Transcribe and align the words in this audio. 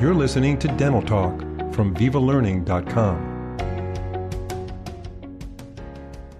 You're 0.00 0.14
listening 0.14 0.58
to 0.60 0.68
Dental 0.78 1.02
Talk 1.02 1.40
from 1.74 1.94
VivaLearning.com. 1.94 3.58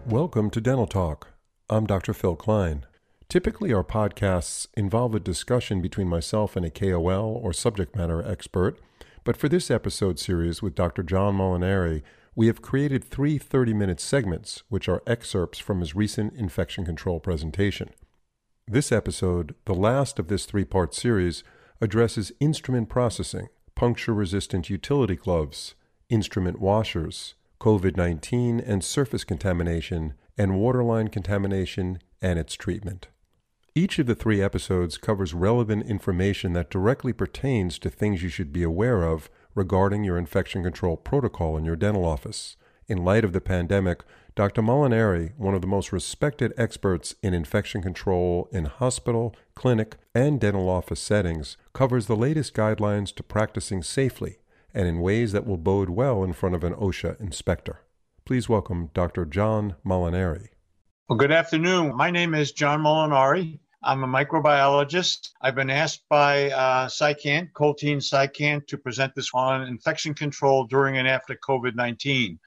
Welcome 0.07 0.49
to 0.49 0.63
Dental 0.63 0.87
Talk. 0.87 1.35
I'm 1.69 1.85
Dr. 1.85 2.15
Phil 2.15 2.37
Klein. 2.37 2.87
Typically, 3.29 3.71
our 3.75 3.85
podcasts 3.85 4.67
involve 4.79 5.15
a 5.15 5.21
discussion 5.21 5.83
between 5.83 6.09
myself 6.09 6.57
and 6.57 6.65
a 6.65 6.71
KOL 6.71 7.39
or 7.45 7.53
subject 7.53 7.95
matter 7.95 8.27
expert, 8.27 8.81
but 9.25 9.37
for 9.37 9.51
this 9.51 9.71
episode 9.71 10.19
series 10.19 10.63
with 10.63 10.75
Dr. 10.75 11.03
John 11.03 11.37
Molinari, 11.37 12.01
we 12.35 12.47
have 12.47 12.63
created 12.63 13.05
three 13.05 13.37
30 13.37 13.75
minute 13.75 14.01
segments, 14.01 14.63
which 14.71 14.89
are 14.89 15.03
excerpts 15.07 15.59
from 15.59 15.81
his 15.81 15.95
recent 15.95 16.33
infection 16.33 16.87
control 16.87 17.21
presentation. 17.21 17.91
This 18.67 18.91
episode, 18.91 19.55
the 19.67 19.75
last 19.75 20.19
of 20.19 20.29
this 20.29 20.47
three 20.47 20.65
part 20.65 20.95
series, 20.95 21.45
addresses 21.81 22.33
instrument 22.41 22.89
processing, 22.89 23.49
puncture 23.75 24.15
resistant 24.15 24.69
utility 24.69 25.17
gloves, 25.17 25.75
instrument 26.09 26.61
washers, 26.61 27.35
COVID 27.61 27.97
19 27.97 28.61
and 28.61 28.83
surface 28.83 29.25
contamination, 29.25 30.15
and 30.37 30.59
waterline 30.59 31.09
contamination 31.09 31.99
and 32.23 32.39
its 32.39 32.55
treatment. 32.55 33.09
Each 33.75 33.99
of 33.99 34.07
the 34.07 34.15
three 34.15 34.43
episodes 34.43 34.99
covers 34.99 35.33
relevant 35.33 35.87
information 35.87 36.55
that 36.55 36.71
directly 36.71 37.13
pertains 37.13 37.79
to 37.79 37.91
things 37.91 38.23
you 38.23 38.29
should 38.29 38.53
be 38.53 38.63
aware 38.63 39.03
of 39.05 39.31
regarding 39.55 40.05
your 40.05 40.19
infection 40.19 40.63
control 40.63 40.97
protocol 40.97 41.57
in 41.57 41.65
your 41.65 41.77
dental 41.77 42.05
office. 42.05 42.57
In 42.89 43.05
light 43.05 43.25
of 43.25 43.33
the 43.33 43.41
pandemic, 43.41 44.03
Dr. 44.37 44.63
Molinari, 44.63 45.33
one 45.37 45.55
of 45.55 45.61
the 45.61 45.67
most 45.67 45.93
respected 45.93 46.53
experts 46.57 47.17
in 47.23 47.35
infection 47.35 47.83
control 47.83 48.49
in 48.53 48.67
hospital, 48.67 49.35
clinic, 49.57 49.97
and 50.15 50.41
dental 50.41 50.69
office 50.69 51.01
settings, 51.01 51.57
covers 51.73 52.07
the 52.07 52.17
latest 52.17 52.55
guidelines 52.55 53.15
to 53.17 53.25
practicing 53.25 53.83
safely 53.83 54.39
and 54.73 54.87
in 54.87 55.01
ways 55.01 55.33
that 55.33 55.47
will 55.47 55.57
bode 55.57 55.91
well 55.91 56.23
in 56.23 56.33
front 56.33 56.55
of 56.55 56.63
an 56.63 56.75
OSHA 56.75 57.21
inspector. 57.21 57.81
Please 58.25 58.49
welcome 58.49 58.91
Dr. 58.95 59.25
John 59.25 59.75
Molinari. 59.85 60.49
Well, 61.09 61.19
good 61.19 61.33
afternoon. 61.33 61.97
My 61.97 62.13
name 62.13 62.35
is 62.35 62.53
John 62.53 62.83
Molinari. 62.83 63.59
I'm 63.83 64.05
a 64.05 64.07
microbiologist. 64.07 65.31
I've 65.41 65.57
been 65.57 65.71
asked 65.71 66.05
by 66.09 66.53
uh, 66.53 66.87
SciCan, 66.87 67.51
Coltene 67.53 68.67
to 68.67 68.79
present 68.79 69.15
this 69.17 69.31
on 69.35 69.63
infection 69.63 70.15
control 70.15 70.67
during 70.67 70.99
and 70.99 71.09
after 71.09 71.35
COVID 71.35 71.75
19. 71.75 72.39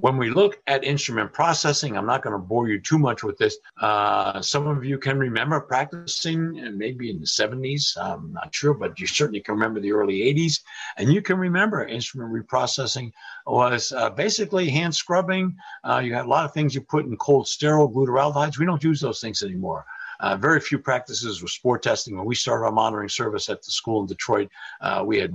When 0.00 0.16
we 0.16 0.30
look 0.30 0.62
at 0.66 0.82
instrument 0.82 1.32
processing, 1.32 1.96
I'm 1.96 2.06
not 2.06 2.22
going 2.22 2.32
to 2.32 2.38
bore 2.38 2.68
you 2.68 2.80
too 2.80 2.98
much 2.98 3.22
with 3.22 3.36
this. 3.36 3.58
Uh, 3.80 4.40
some 4.40 4.66
of 4.66 4.82
you 4.82 4.96
can 4.96 5.18
remember 5.18 5.60
practicing 5.60 6.78
maybe 6.78 7.10
in 7.10 7.20
the 7.20 7.26
70s. 7.26 7.98
I'm 7.98 8.32
not 8.32 8.54
sure, 8.54 8.72
but 8.72 8.98
you 8.98 9.06
certainly 9.06 9.40
can 9.40 9.54
remember 9.54 9.78
the 9.78 9.92
early 9.92 10.20
80s. 10.20 10.60
And 10.96 11.12
you 11.12 11.20
can 11.20 11.36
remember 11.36 11.84
instrument 11.84 12.32
reprocessing 12.32 13.12
was 13.46 13.92
uh, 13.92 14.08
basically 14.10 14.70
hand 14.70 14.94
scrubbing. 14.94 15.56
Uh, 15.84 15.98
you 15.98 16.14
had 16.14 16.24
a 16.24 16.28
lot 16.28 16.46
of 16.46 16.54
things 16.54 16.74
you 16.74 16.80
put 16.80 17.04
in 17.04 17.16
cold 17.18 17.46
sterile 17.46 17.90
glutaraldehydes. 17.90 18.58
We 18.58 18.66
don't 18.66 18.82
use 18.82 19.00
those 19.00 19.20
things 19.20 19.42
anymore. 19.42 19.84
Uh, 20.20 20.36
very 20.36 20.60
few 20.60 20.78
practices 20.78 21.40
were 21.40 21.48
spore 21.48 21.78
testing. 21.78 22.14
When 22.16 22.26
we 22.26 22.34
started 22.34 22.66
our 22.66 22.72
monitoring 22.72 23.08
service 23.08 23.48
at 23.48 23.62
the 23.62 23.70
school 23.70 24.02
in 24.02 24.06
Detroit, 24.06 24.50
uh, 24.82 25.02
we 25.04 25.18
had 25.18 25.34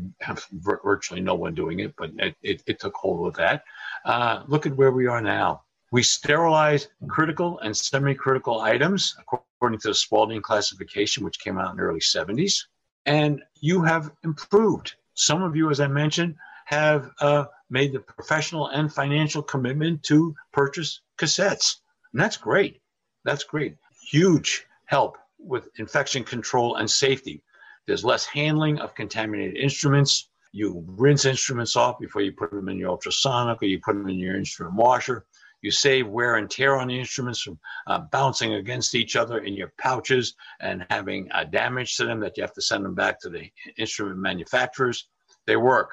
virtually 0.53 1.21
no 1.21 1.33
one 1.33 1.55
doing 1.55 1.79
it, 1.79 1.95
but 1.97 2.11
it, 2.19 2.35
it, 2.43 2.63
it 2.67 2.79
took 2.79 2.93
hold 2.93 3.27
of 3.27 3.33
that. 3.35 3.63
Uh, 4.05 4.43
look 4.47 4.65
at 4.65 4.75
where 4.77 4.91
we 4.91 5.07
are 5.07 5.21
now. 5.21 5.63
We 5.91 6.03
sterilize 6.03 6.87
critical 7.07 7.59
and 7.59 7.75
semi-critical 7.75 8.61
items 8.61 9.15
according 9.19 9.79
to 9.79 9.89
the 9.89 9.95
Spalding 9.95 10.41
classification, 10.41 11.23
which 11.23 11.39
came 11.39 11.57
out 11.57 11.71
in 11.71 11.77
the 11.77 11.83
early 11.83 11.99
70s. 11.99 12.65
And 13.05 13.41
you 13.61 13.81
have 13.83 14.11
improved. 14.23 14.95
Some 15.15 15.41
of 15.43 15.55
you, 15.55 15.69
as 15.69 15.79
I 15.79 15.87
mentioned, 15.87 16.35
have 16.65 17.11
uh, 17.19 17.45
made 17.69 17.93
the 17.93 17.99
professional 17.99 18.67
and 18.67 18.91
financial 18.91 19.41
commitment 19.41 20.03
to 20.03 20.35
purchase 20.51 21.01
cassettes. 21.17 21.77
And 22.13 22.21
that's 22.21 22.37
great. 22.37 22.81
That's 23.23 23.43
great. 23.43 23.75
Huge 24.09 24.65
help 24.85 25.17
with 25.39 25.69
infection 25.77 26.23
control 26.23 26.75
and 26.75 26.89
safety. 26.89 27.41
There's 27.87 28.05
less 28.05 28.25
handling 28.25 28.79
of 28.79 28.95
contaminated 28.95 29.57
instruments. 29.57 30.29
You 30.55 30.85
rinse 30.87 31.25
instruments 31.25 31.75
off 31.75 31.99
before 31.99 32.21
you 32.21 32.31
put 32.31 32.49
them 32.49 32.69
in 32.69 32.77
your 32.77 32.91
ultrasonic 32.91 33.61
or 33.61 33.65
you 33.65 33.81
put 33.83 33.93
them 33.93 34.07
in 34.07 34.17
your 34.17 34.37
instrument 34.37 34.75
washer. 34.75 35.25
You 35.61 35.69
save 35.69 36.07
wear 36.07 36.37
and 36.37 36.49
tear 36.49 36.77
on 36.77 36.87
the 36.87 36.97
instruments 36.97 37.41
from 37.41 37.59
uh, 37.87 37.99
bouncing 38.09 38.53
against 38.53 38.95
each 38.95 39.17
other 39.17 39.39
in 39.39 39.53
your 39.53 39.73
pouches 39.77 40.33
and 40.61 40.85
having 40.89 41.29
uh, 41.33 41.43
damage 41.43 41.97
to 41.97 42.05
them 42.05 42.21
that 42.21 42.37
you 42.37 42.43
have 42.43 42.53
to 42.53 42.61
send 42.61 42.85
them 42.85 42.95
back 42.95 43.19
to 43.19 43.29
the 43.29 43.49
instrument 43.77 44.17
manufacturers. 44.17 45.09
They 45.45 45.57
work. 45.57 45.91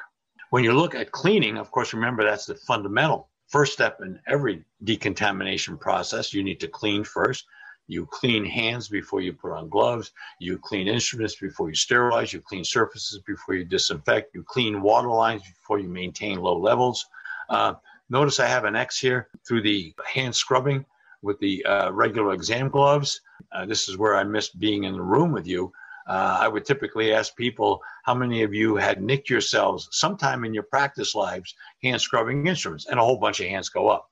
When 0.50 0.62
you 0.62 0.74
look 0.74 0.94
at 0.94 1.10
cleaning, 1.10 1.58
of 1.58 1.72
course, 1.72 1.92
remember 1.92 2.22
that's 2.22 2.46
the 2.46 2.54
fundamental 2.54 3.30
first 3.48 3.72
step 3.72 3.98
in 4.00 4.20
every 4.28 4.64
decontamination 4.84 5.76
process. 5.76 6.32
You 6.32 6.44
need 6.44 6.60
to 6.60 6.68
clean 6.68 7.02
first. 7.02 7.44
You 7.88 8.06
clean 8.06 8.44
hands 8.44 8.88
before 8.88 9.20
you 9.20 9.32
put 9.32 9.52
on 9.52 9.68
gloves. 9.68 10.12
You 10.38 10.58
clean 10.58 10.88
instruments 10.88 11.36
before 11.36 11.68
you 11.68 11.74
sterilize. 11.74 12.32
You 12.32 12.40
clean 12.40 12.64
surfaces 12.64 13.18
before 13.26 13.54
you 13.54 13.64
disinfect. 13.64 14.34
You 14.34 14.44
clean 14.44 14.82
water 14.82 15.08
lines 15.08 15.42
before 15.42 15.78
you 15.78 15.88
maintain 15.88 16.40
low 16.40 16.58
levels. 16.58 17.06
Uh, 17.48 17.74
notice 18.08 18.40
I 18.40 18.46
have 18.46 18.64
an 18.64 18.76
X 18.76 18.98
here 18.98 19.28
through 19.46 19.62
the 19.62 19.94
hand 20.06 20.34
scrubbing 20.34 20.84
with 21.22 21.38
the 21.40 21.64
uh, 21.64 21.90
regular 21.92 22.34
exam 22.34 22.68
gloves. 22.68 23.20
Uh, 23.52 23.66
this 23.66 23.88
is 23.88 23.96
where 23.96 24.16
I 24.16 24.24
miss 24.24 24.48
being 24.48 24.84
in 24.84 24.94
the 24.94 25.02
room 25.02 25.32
with 25.32 25.46
you. 25.46 25.72
Uh, 26.06 26.38
I 26.40 26.48
would 26.48 26.64
typically 26.64 27.12
ask 27.12 27.36
people 27.36 27.80
how 28.04 28.14
many 28.14 28.42
of 28.42 28.52
you 28.52 28.74
had 28.76 29.02
nicked 29.02 29.30
yourselves 29.30 29.88
sometime 29.92 30.44
in 30.44 30.52
your 30.52 30.64
practice 30.64 31.14
lives 31.14 31.54
hand 31.82 32.00
scrubbing 32.00 32.46
instruments, 32.46 32.86
and 32.86 32.98
a 32.98 33.04
whole 33.04 33.18
bunch 33.18 33.40
of 33.40 33.46
hands 33.46 33.68
go 33.68 33.88
up. 33.88 34.10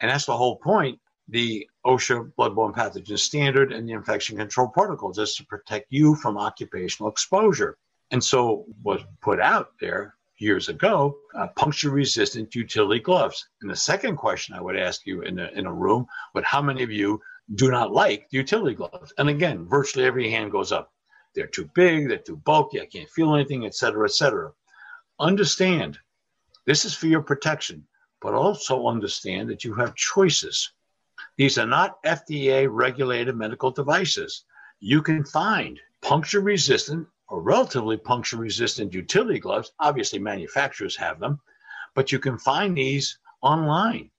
And 0.00 0.10
that's 0.10 0.26
the 0.26 0.36
whole 0.36 0.56
point 0.56 1.00
the 1.28 1.68
OSHA 1.86 2.32
bloodborne 2.38 2.74
pathogen 2.74 3.18
standard 3.18 3.72
and 3.72 3.88
the 3.88 3.92
infection 3.92 4.36
control 4.36 4.68
protocol 4.68 5.12
just 5.12 5.36
to 5.36 5.46
protect 5.46 5.86
you 5.90 6.14
from 6.16 6.36
occupational 6.36 7.10
exposure. 7.10 7.76
And 8.10 8.22
so 8.22 8.66
was 8.82 9.00
put 9.20 9.40
out 9.40 9.68
there 9.80 10.14
years 10.38 10.68
ago, 10.68 11.16
uh, 11.34 11.46
puncture 11.56 11.90
resistant 11.90 12.54
utility 12.54 13.00
gloves. 13.00 13.48
And 13.62 13.70
the 13.70 13.76
second 13.76 14.16
question 14.16 14.54
I 14.54 14.60
would 14.60 14.76
ask 14.76 15.06
you 15.06 15.22
in 15.22 15.38
a, 15.38 15.48
in 15.54 15.66
a 15.66 15.72
room 15.72 16.06
would 16.34 16.44
how 16.44 16.60
many 16.60 16.82
of 16.82 16.90
you 16.90 17.20
do 17.54 17.70
not 17.70 17.92
like 17.92 18.26
utility 18.30 18.74
gloves? 18.74 19.12
And 19.16 19.28
again, 19.28 19.66
virtually 19.66 20.04
every 20.04 20.30
hand 20.30 20.50
goes 20.50 20.72
up. 20.72 20.92
They're 21.34 21.46
too 21.46 21.70
big, 21.74 22.08
they're 22.08 22.18
too 22.18 22.36
bulky, 22.36 22.80
I 22.80 22.86
can't 22.86 23.08
feel 23.08 23.34
anything, 23.34 23.64
etc., 23.64 24.04
etc. 24.04 24.52
Understand 25.18 25.98
this 26.66 26.84
is 26.84 26.94
for 26.94 27.06
your 27.06 27.22
protection, 27.22 27.86
but 28.20 28.34
also 28.34 28.86
understand 28.86 29.48
that 29.48 29.64
you 29.64 29.74
have 29.74 29.94
choices. 29.94 30.72
These 31.36 31.56
are 31.58 31.66
not 31.66 32.02
FDA 32.02 32.68
regulated 32.70 33.36
medical 33.36 33.70
devices. 33.70 34.44
You 34.80 35.02
can 35.02 35.24
find 35.24 35.80
puncture 36.02 36.40
resistant 36.40 37.08
or 37.28 37.40
relatively 37.40 37.96
puncture 37.96 38.36
resistant 38.36 38.92
utility 38.92 39.38
gloves. 39.38 39.72
Obviously, 39.80 40.18
manufacturers 40.18 40.96
have 40.96 41.20
them, 41.20 41.40
but 41.94 42.12
you 42.12 42.18
can 42.18 42.36
find 42.38 42.76
these 42.76 43.18
online. 43.40 44.10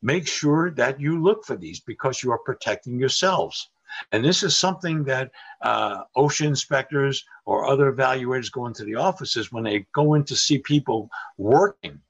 Make 0.00 0.26
sure 0.26 0.70
that 0.72 0.98
you 0.98 1.22
look 1.22 1.44
for 1.44 1.56
these 1.56 1.80
because 1.80 2.22
you 2.22 2.30
are 2.32 2.38
protecting 2.38 2.98
yourselves. 2.98 3.70
And 4.12 4.24
this 4.24 4.42
is 4.42 4.56
something 4.56 5.04
that 5.04 5.32
uh, 5.60 6.04
OSHA 6.16 6.46
inspectors 6.46 7.24
or 7.44 7.66
other 7.66 7.92
evaluators 7.92 8.50
go 8.50 8.66
into 8.66 8.84
the 8.84 8.94
offices 8.94 9.52
when 9.52 9.64
they 9.64 9.86
go 9.92 10.14
in 10.14 10.24
to 10.24 10.36
see 10.36 10.58
people 10.58 11.10
working 11.36 12.00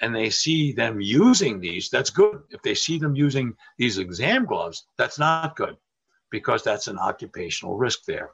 and 0.00 0.14
they 0.14 0.30
see 0.30 0.72
them 0.72 1.00
using 1.00 1.60
these, 1.60 1.88
that's 1.88 2.10
good. 2.10 2.42
If 2.50 2.62
they 2.62 2.74
see 2.74 2.98
them 2.98 3.16
using 3.16 3.54
these 3.78 3.98
exam 3.98 4.44
gloves, 4.44 4.86
that's 4.98 5.18
not 5.18 5.56
good 5.56 5.76
because 6.30 6.62
that's 6.62 6.88
an 6.88 6.98
occupational 6.98 7.76
risk 7.76 8.04
there. 8.04 8.30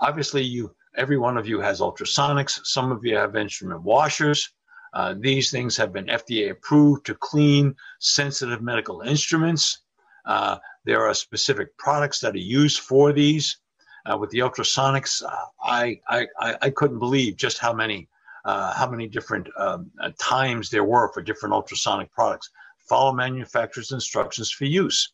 Obviously, 0.00 0.42
you 0.42 0.74
every 0.96 1.18
one 1.18 1.36
of 1.36 1.46
you 1.46 1.60
has 1.60 1.80
ultrasonics. 1.80 2.60
Some 2.64 2.92
of 2.92 3.04
you 3.04 3.16
have 3.16 3.36
instrument 3.36 3.82
washers. 3.82 4.50
Uh, 4.92 5.14
these 5.18 5.50
things 5.50 5.76
have 5.76 5.92
been 5.92 6.06
FDA 6.06 6.50
approved 6.50 7.06
to 7.06 7.14
clean 7.14 7.74
sensitive 7.98 8.62
medical 8.62 9.00
instruments. 9.00 9.80
Uh, 10.24 10.58
there 10.84 11.04
are 11.06 11.14
specific 11.14 11.76
products 11.76 12.20
that 12.20 12.34
are 12.34 12.38
used 12.38 12.80
for 12.80 13.12
these. 13.12 13.58
Uh, 14.06 14.16
with 14.18 14.30
the 14.30 14.38
ultrasonics, 14.38 15.22
uh, 15.22 15.34
I, 15.62 15.98
I, 16.08 16.26
I 16.38 16.70
couldn't 16.70 16.98
believe 16.98 17.36
just 17.36 17.58
how 17.58 17.72
many 17.72 18.08
uh, 18.44 18.72
how 18.74 18.90
many 18.90 19.08
different 19.08 19.48
um, 19.58 19.90
uh, 20.00 20.10
times 20.20 20.70
there 20.70 20.84
were 20.84 21.12
for 21.12 21.22
different 21.22 21.54
ultrasonic 21.54 22.12
products. 22.12 22.50
Follow 22.88 23.12
manufacturer's 23.12 23.92
instructions 23.92 24.50
for 24.50 24.64
use. 24.66 25.12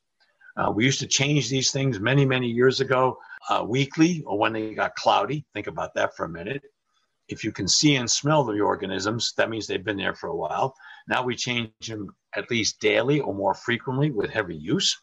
Uh, 0.57 0.71
we 0.71 0.85
used 0.85 0.99
to 0.99 1.07
change 1.07 1.49
these 1.49 1.71
things 1.71 2.01
many, 2.01 2.25
many 2.25 2.49
years 2.49 2.81
ago, 2.81 3.17
uh, 3.49 3.65
weekly 3.67 4.23
or 4.27 4.37
when 4.37 4.53
they 4.53 4.75
got 4.75 4.97
cloudy. 4.97 5.45
Think 5.55 5.69
about 5.69 5.95
that 5.95 6.17
for 6.17 6.25
a 6.25 6.29
minute. 6.29 6.63
If 7.29 7.45
you 7.45 7.53
can 7.53 7.69
see 7.69 7.95
and 7.95 8.11
smell 8.11 8.43
the 8.43 8.61
organisms, 8.61 9.33
that 9.37 9.49
means 9.49 9.67
they've 9.67 9.85
been 9.85 9.97
there 9.97 10.15
for 10.17 10.29
a 10.29 10.37
while. 10.37 10.75
Now 11.07 11.23
we 11.23 11.37
change 11.37 11.71
them 11.87 12.15
at 12.35 12.51
least 12.51 12.81
daily 12.81 13.21
or 13.21 13.33
more 13.33 13.55
frequently 13.55 14.11
with 14.11 14.31
heavy 14.31 14.57
use. 14.57 14.99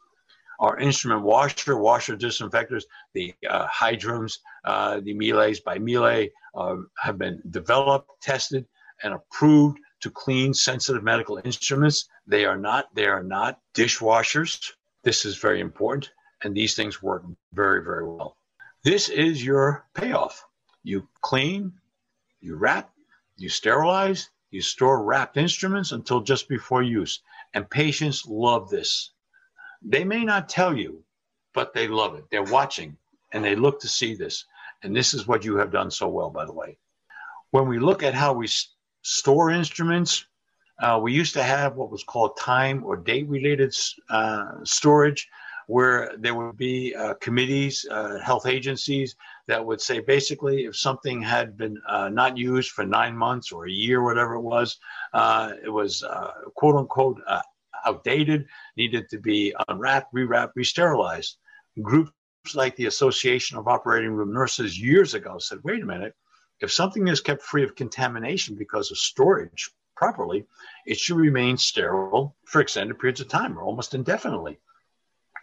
our 0.60 0.78
instrument 0.80 1.22
washer, 1.22 1.78
washer 1.78 2.18
disinfectors, 2.18 2.84
the 3.14 3.34
uh, 3.50 3.68
Hydrims, 3.68 4.40
uh, 4.66 5.00
the 5.02 5.14
Miele's 5.14 5.60
by 5.60 5.78
Miele 5.78 6.28
uh, 6.58 6.78
have 6.98 7.18
been 7.18 7.42
developed, 7.52 8.10
tested, 8.22 8.66
and 9.04 9.14
approved 9.14 9.80
to 10.02 10.10
clean 10.10 10.54
sensitive 10.54 11.04
medical 11.04 11.40
instruments. 11.44 12.10
They 12.26 12.46
are 12.46 12.58
not 12.58 12.94
they 12.96 13.06
are 13.06 13.24
not 13.24 13.60
dishwashers. 13.74 14.72
This 15.04 15.24
is 15.24 15.38
very 15.38 15.62
important, 15.62 16.12
and 16.44 16.56
these 16.56 16.76
things 16.76 17.02
work 17.02 17.24
very 17.54 17.84
very 17.84 18.06
well. 18.06 18.38
This 18.84 19.10
is 19.10 19.44
your 19.44 19.86
payoff. 19.94 20.44
You 20.84 21.08
clean, 21.22 21.74
you 22.42 22.56
wrap, 22.56 22.92
you 23.38 23.50
sterilize, 23.50 24.30
you 24.52 24.62
store 24.62 25.04
wrapped 25.04 25.38
instruments 25.38 25.92
until 25.92 26.22
just 26.22 26.50
before 26.50 26.82
use, 26.82 27.22
and 27.54 27.70
patients 27.70 28.26
love 28.26 28.70
this. 28.70 29.12
They 29.82 30.04
may 30.04 30.24
not 30.24 30.50
tell 30.50 30.76
you, 30.76 31.04
but 31.54 31.74
they 31.74 31.88
love 31.88 32.16
it. 32.16 32.26
They're 32.32 32.44
watching 32.44 32.98
and 33.32 33.44
they 33.44 33.56
look 33.56 33.80
to 33.82 33.88
see 33.88 34.16
this. 34.16 34.46
And 34.84 34.96
this 34.96 35.14
is 35.14 35.28
what 35.28 35.44
you 35.44 35.58
have 35.58 35.72
done 35.72 35.92
so 35.92 36.08
well, 36.08 36.30
by 36.30 36.46
the 36.46 36.54
way. 36.54 36.78
When 37.52 37.68
we 37.68 37.80
look 37.80 38.04
at 38.04 38.14
how 38.14 38.34
we 38.34 38.48
store 39.08 39.52
instruments. 39.52 40.26
Uh, 40.80 41.00
we 41.02 41.14
used 41.14 41.34
to 41.34 41.42
have 41.42 41.76
what 41.76 41.90
was 41.90 42.04
called 42.04 42.38
time 42.38 42.84
or 42.84 42.98
date 42.98 43.28
related 43.28 43.74
uh, 44.10 44.46
storage, 44.64 45.28
where 45.68 46.12
there 46.20 46.36
would 46.36 46.58
be 46.58 46.94
uh, 46.94 47.14
committees, 47.16 47.86
uh, 47.90 48.20
health 48.20 48.46
agencies 48.46 49.16
that 49.48 49.66
would 49.66 49.82
say 49.82 50.00
basically 50.00 50.66
if 50.66 50.76
something 50.76 51.22
had 51.22 51.58
been 51.58 51.78
uh, 51.88 52.10
not 52.10 52.38
used 52.38 52.72
for 52.72 52.86
nine 52.86 53.16
months 53.16 53.52
or 53.52 53.66
a 53.66 53.72
year, 53.72 54.04
whatever 54.04 54.36
it 54.36 54.42
was, 54.42 54.78
uh, 55.14 55.54
it 55.64 55.70
was 55.70 56.04
quote 56.56 56.76
unquote 56.76 57.20
outdated, 57.86 58.46
needed 58.76 59.10
to 59.10 59.20
be 59.20 59.56
unwrapped, 59.70 60.14
rewrapped, 60.14 60.52
re-sterilized. 60.56 61.38
Groups 61.82 62.12
like 62.56 62.76
the 62.76 62.86
Association 62.86 63.58
of 63.58 63.68
Operating 63.68 64.12
Room 64.12 64.34
Nurses 64.34 64.80
years 64.80 65.14
ago 65.14 65.38
said, 65.38 65.60
wait 65.64 65.84
a 65.84 65.86
minute, 65.86 66.16
if 66.60 66.72
something 66.72 67.08
is 67.08 67.22
kept 67.22 67.44
free 67.44 67.64
of 67.64 67.76
contamination 67.76 68.56
because 68.56 68.92
of 68.92 68.98
storage 68.98 69.70
properly, 69.96 70.46
it 70.86 70.98
should 70.98 71.18
remain 71.18 71.58
sterile 71.58 72.36
for 72.46 72.62
extended 72.62 73.00
periods 73.00 73.22
of 73.22 73.28
time 73.28 73.58
or 73.58 73.64
almost 73.64 73.94
indefinitely. 73.94 74.58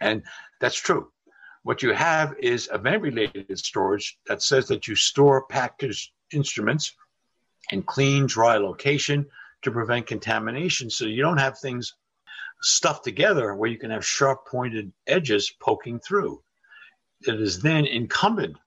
And 0.01 0.23
that's 0.59 0.79
true. 0.79 1.11
What 1.63 1.81
you 1.81 1.93
have 1.93 2.35
is 2.39 2.69
event 2.71 3.01
related 3.01 3.57
storage 3.57 4.17
that 4.27 4.41
says 4.41 4.67
that 4.67 4.87
you 4.87 4.95
store 4.95 5.45
packaged 5.47 6.11
instruments 6.31 6.93
in 7.71 7.81
clean, 7.83 8.27
dry 8.27 8.57
location 8.57 9.25
to 9.63 9.71
prevent 9.71 10.07
contamination 10.07 10.89
so 10.89 11.05
you 11.05 11.21
don't 11.21 11.39
have 11.39 11.57
things 11.57 11.95
stuffed 12.61 13.03
together 13.03 13.55
where 13.55 13.69
you 13.69 13.77
can 13.77 13.91
have 13.91 14.05
sharp 14.05 14.45
pointed 14.47 14.91
edges 15.07 15.51
poking 15.59 15.99
through. 15.99 16.41
It 17.21 17.41
is 17.41 17.61
then 17.61 17.85
incumbent 17.85 18.57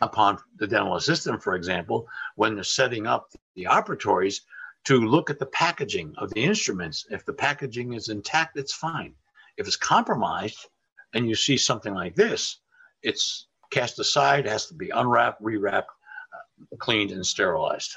upon 0.00 0.38
the 0.56 0.66
dental 0.66 0.96
assistant, 0.96 1.42
for 1.42 1.54
example, 1.54 2.08
when 2.36 2.54
they're 2.54 2.64
setting 2.64 3.06
up 3.06 3.30
the 3.54 3.64
operatories 3.64 4.40
to 4.84 5.00
look 5.00 5.30
at 5.30 5.38
the 5.38 5.46
packaging 5.46 6.14
of 6.18 6.32
the 6.34 6.44
instruments. 6.44 7.06
If 7.10 7.24
the 7.24 7.32
packaging 7.32 7.94
is 7.94 8.08
intact, 8.08 8.56
it's 8.58 8.74
fine. 8.74 9.14
If 9.56 9.66
it's 9.66 9.76
compromised 9.76 10.66
and 11.14 11.28
you 11.28 11.34
see 11.34 11.56
something 11.56 11.94
like 11.94 12.14
this, 12.14 12.58
it's 13.02 13.46
cast 13.70 13.98
aside, 13.98 14.46
has 14.46 14.66
to 14.66 14.74
be 14.74 14.90
unwrapped, 14.90 15.42
rewrapped, 15.42 15.84
uh, 15.84 16.76
cleaned, 16.78 17.12
and 17.12 17.24
sterilized. 17.24 17.94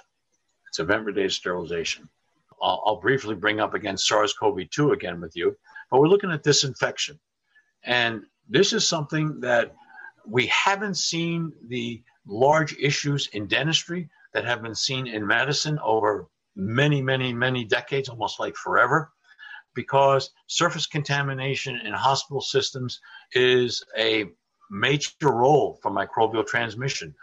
It's 0.67 0.79
event-related 0.79 1.31
sterilization. 1.31 2.09
I'll, 2.61 2.83
I'll 2.85 3.01
briefly 3.01 3.35
bring 3.35 3.59
up 3.59 3.73
again 3.73 3.97
SARS-CoV-2 3.97 4.93
again 4.93 5.19
with 5.21 5.35
you, 5.35 5.57
but 5.89 5.99
we're 5.99 6.07
looking 6.07 6.31
at 6.31 6.43
disinfection. 6.43 7.19
And 7.83 8.25
this 8.49 8.73
is 8.73 8.87
something 8.87 9.39
that 9.41 9.75
we 10.25 10.47
haven't 10.47 10.97
seen 10.97 11.51
the 11.67 12.01
large 12.25 12.75
issues 12.77 13.27
in 13.33 13.47
dentistry 13.47 14.09
that 14.33 14.45
have 14.45 14.61
been 14.61 14.75
seen 14.75 15.07
in 15.07 15.25
medicine 15.25 15.79
over 15.83 16.27
many, 16.55 17.01
many, 17.01 17.33
many 17.33 17.63
decades, 17.63 18.09
almost 18.09 18.39
like 18.39 18.55
forever, 18.55 19.11
because 19.73 20.31
surface 20.47 20.87
contamination 20.87 21.79
in 21.85 21.93
hospital 21.93 22.41
systems 22.41 22.99
is 23.33 23.83
a 23.97 24.25
major 24.69 25.11
role 25.23 25.79
for 25.81 25.91
microbial 25.91 26.45
transmission, 26.45 27.13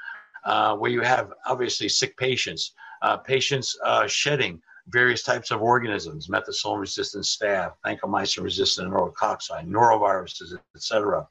uh, 0.45 0.77
where 0.77 0.91
you 0.91 1.01
have 1.01 1.33
obviously 1.47 1.89
sick 1.89 2.17
patients, 2.17 2.73
uh, 3.03 3.17
patients 3.17 3.77
uh, 3.85 4.07
shedding 4.07 4.63
various 4.89 5.23
types 5.23 5.51
of 5.51 5.63
organisms, 5.63 6.29
methicillin 6.29 6.81
resistant 6.81 7.25
staph, 7.25 7.73
vancomycin 7.85 8.43
resistant 8.43 8.91
enterococci, 8.91 9.67
noroviruses, 9.67 10.59
etc. 10.75 11.27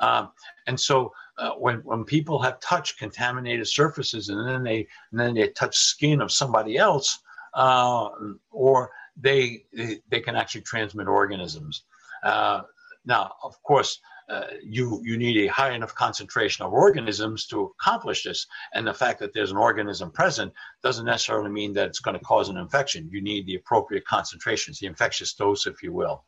Um, 0.00 0.30
and 0.66 0.78
so 0.78 1.12
uh, 1.38 1.52
when, 1.52 1.76
when 1.78 2.04
people 2.04 2.40
have 2.42 2.60
touched 2.60 2.98
contaminated 2.98 3.66
surfaces 3.66 4.28
and 4.28 4.46
then 4.46 4.62
they 4.62 4.86
and 5.10 5.20
then 5.20 5.34
they 5.34 5.48
touch 5.48 5.76
skin 5.76 6.20
of 6.20 6.30
somebody 6.30 6.76
else, 6.76 7.20
uh, 7.54 8.08
or 8.50 8.90
they, 9.20 9.64
they, 10.08 10.20
can 10.20 10.36
actually 10.36 10.60
transmit 10.60 11.08
organisms. 11.08 11.84
Uh, 12.22 12.62
now, 13.04 13.32
of 13.42 13.60
course, 13.62 14.00
uh, 14.28 14.44
you 14.62 15.00
you 15.02 15.16
need 15.16 15.38
a 15.38 15.52
high 15.52 15.72
enough 15.72 15.94
concentration 15.94 16.64
of 16.64 16.72
organisms 16.72 17.46
to 17.46 17.72
accomplish 17.80 18.24
this. 18.24 18.46
And 18.74 18.86
the 18.86 18.92
fact 18.92 19.20
that 19.20 19.32
there's 19.32 19.50
an 19.50 19.56
organism 19.56 20.10
present 20.10 20.52
doesn't 20.82 21.06
necessarily 21.06 21.50
mean 21.50 21.72
that 21.74 21.86
it's 21.86 22.00
going 22.00 22.18
to 22.18 22.24
cause 22.24 22.50
an 22.50 22.58
infection. 22.58 23.08
You 23.10 23.22
need 23.22 23.46
the 23.46 23.54
appropriate 23.54 24.04
concentrations, 24.04 24.78
the 24.78 24.86
infectious 24.86 25.32
dose, 25.32 25.66
if 25.66 25.82
you 25.82 25.92
will. 25.92 26.24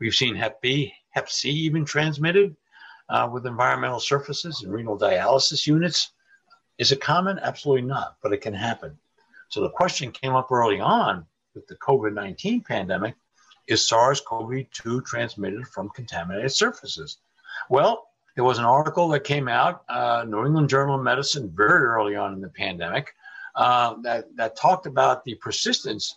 We've 0.00 0.14
seen 0.14 0.34
Hep 0.34 0.60
B, 0.60 0.92
Hep 1.10 1.30
C 1.30 1.50
even 1.50 1.84
transmitted 1.84 2.56
uh, 3.08 3.28
with 3.32 3.46
environmental 3.46 4.00
surfaces 4.00 4.62
and 4.62 4.72
renal 4.72 4.98
dialysis 4.98 5.66
units. 5.66 6.12
Is 6.78 6.90
it 6.90 7.00
common? 7.00 7.38
Absolutely 7.38 7.86
not, 7.86 8.16
but 8.22 8.32
it 8.32 8.40
can 8.40 8.54
happen. 8.54 8.98
So 9.48 9.60
the 9.60 9.70
question 9.70 10.10
came 10.10 10.34
up 10.34 10.50
early 10.50 10.80
on 10.80 11.24
with 11.54 11.68
the 11.68 11.76
COVID 11.76 12.12
19 12.12 12.62
pandemic 12.62 13.14
is 13.68 13.86
SARS 13.86 14.20
CoV 14.20 14.68
2 14.72 15.00
transmitted 15.02 15.66
from 15.68 15.90
contaminated 15.90 16.52
surfaces? 16.52 17.18
Well, 17.70 18.08
there 18.34 18.44
was 18.44 18.58
an 18.58 18.64
article 18.64 19.08
that 19.08 19.24
came 19.24 19.48
out, 19.48 19.82
uh, 19.88 20.24
New 20.28 20.44
England 20.44 20.68
Journal 20.68 20.96
of 20.96 21.02
Medicine, 21.02 21.50
very 21.54 21.84
early 21.84 22.16
on 22.16 22.34
in 22.34 22.40
the 22.40 22.50
pandemic, 22.50 23.14
uh, 23.54 23.94
that, 24.02 24.24
that 24.36 24.56
talked 24.56 24.86
about 24.86 25.24
the 25.24 25.34
persistence 25.36 26.14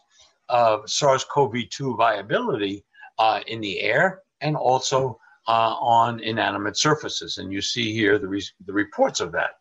of 0.49 0.89
SARS 0.89 1.23
CoV 1.23 1.69
2 1.69 1.95
viability 1.95 2.83
uh, 3.17 3.39
in 3.47 3.61
the 3.61 3.79
air 3.79 4.21
and 4.41 4.55
also 4.57 5.19
uh, 5.47 5.75
on 5.79 6.19
inanimate 6.19 6.77
surfaces. 6.77 7.37
And 7.37 7.51
you 7.51 7.61
see 7.61 7.93
here 7.93 8.19
the, 8.19 8.27
re- 8.27 8.43
the 8.65 8.73
reports 8.73 9.19
of 9.21 9.31
that. 9.31 9.58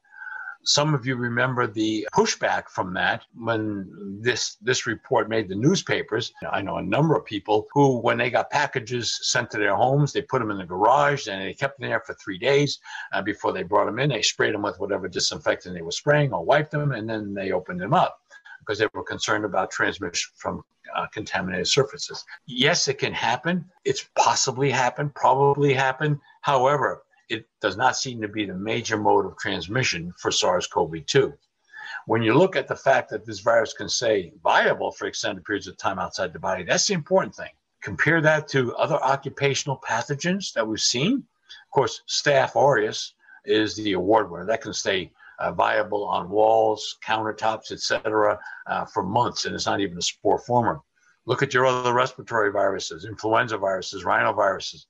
Some 0.69 0.93
of 0.93 1.07
you 1.07 1.17
remember 1.17 1.67
the 1.67 2.07
pushback 2.15 2.69
from 2.69 2.93
that 2.93 3.25
when 3.35 4.21
this 4.21 4.57
this 4.61 4.87
report 4.87 5.31
made 5.31 5.49
the 5.49 5.55
newspapers. 5.55 6.31
I 6.53 6.61
know 6.61 6.77
a 6.77 6.83
number 6.83 7.17
of 7.17 7.25
people 7.25 7.67
who, 7.73 8.01
when 8.01 8.19
they 8.19 8.29
got 8.29 8.51
packages 8.51 9.19
sent 9.23 9.51
to 9.53 9.59
their 9.59 9.75
homes, 9.75 10.13
they 10.13 10.21
put 10.21 10.41
them 10.41 10.51
in 10.51 10.59
the 10.59 10.67
garage 10.67 11.27
and 11.27 11.41
they 11.41 11.55
kept 11.55 11.81
them 11.81 11.89
there 11.89 12.03
for 12.05 12.13
three 12.23 12.37
days 12.37 12.81
uh, 13.15 13.23
before 13.23 13.55
they 13.55 13.63
brought 13.63 13.87
them 13.87 13.99
in. 13.99 14.11
They 14.11 14.21
sprayed 14.21 14.53
them 14.53 14.61
with 14.61 14.79
whatever 14.79 15.09
disinfectant 15.09 15.75
they 15.75 15.81
were 15.81 15.91
spraying 15.91 16.35
or 16.35 16.45
wiped 16.45 16.73
them, 16.73 16.93
and 16.93 17.09
then 17.09 17.33
they 17.33 17.53
opened 17.53 17.81
them 17.81 17.95
up 17.95 18.21
because 18.61 18.79
they 18.79 18.89
were 18.93 19.05
concerned 19.05 19.47
about 19.47 19.71
transmission 19.71 20.31
from 20.37 20.63
uh, 20.95 21.07
contaminated 21.07 21.67
surfaces. 21.67 22.27
Yes, 22.45 22.89
it 22.89 22.99
can 22.99 23.15
happen. 23.15 23.65
It's 23.87 24.07
possibly 24.17 24.71
happened, 24.71 25.15
probably 25.15 25.73
happened. 25.73 26.19
However, 26.43 27.05
it 27.29 27.47
does 27.61 27.77
not 27.77 27.97
seem 27.97 28.21
to 28.21 28.29
be 28.29 28.47
the 28.47 28.55
major 28.55 28.97
mode 28.97 29.27
of 29.27 29.37
transmission 29.37 30.13
for 30.19 30.31
SARS-CoV-2. 30.31 31.33
When 32.07 32.23
you 32.23 32.35
look 32.35 32.57
at 32.57 32.69
the 32.69 32.77
fact 32.77 33.11
that 33.11 33.27
this 33.27 33.41
virus 33.41 33.73
can 33.73 33.89
stay 33.89 34.33
viable 34.43 34.93
for 34.93 35.07
extended 35.07 35.45
periods 35.45 35.67
of 35.67 35.77
time 35.77 35.99
outside 35.99 36.33
the 36.33 36.39
body, 36.39 36.65
that's 36.65 36.87
the 36.87 36.95
important 36.95 37.35
thing. 37.35 37.51
Compare 37.83 38.21
that 38.23 38.49
to 38.49 38.75
other 38.77 38.97
occupational 38.97 39.79
pathogens 39.87 40.53
that 40.55 40.67
we've 40.67 40.81
seen. 40.81 41.17
Of 41.17 41.71
course, 41.71 42.03
Staph 42.09 42.57
aureus 42.57 43.15
is 43.45 43.77
the 43.77 43.93
award 43.93 44.31
winner. 44.31 44.47
That 44.47 44.63
can 44.63 44.73
stay 44.73 45.13
uh, 45.39 45.53
viable 45.53 46.05
on 46.05 46.31
walls, 46.31 46.97
countertops, 47.05 47.71
etc., 47.73 48.39
uh, 48.67 48.85
for 48.87 49.03
months, 49.03 49.45
and 49.45 49.55
it's 49.55 49.67
not 49.67 49.81
even 49.81 49.99
a 49.99 50.03
spore 50.03 50.39
former. 50.39 50.81
Look 51.27 51.43
at 51.43 51.55
your 51.55 51.67
other 51.67 51.93
respiratory 51.93 52.51
viruses, 52.51 53.05
influenza 53.05 53.59
viruses, 53.59 54.05
rhinoviruses 54.05 54.87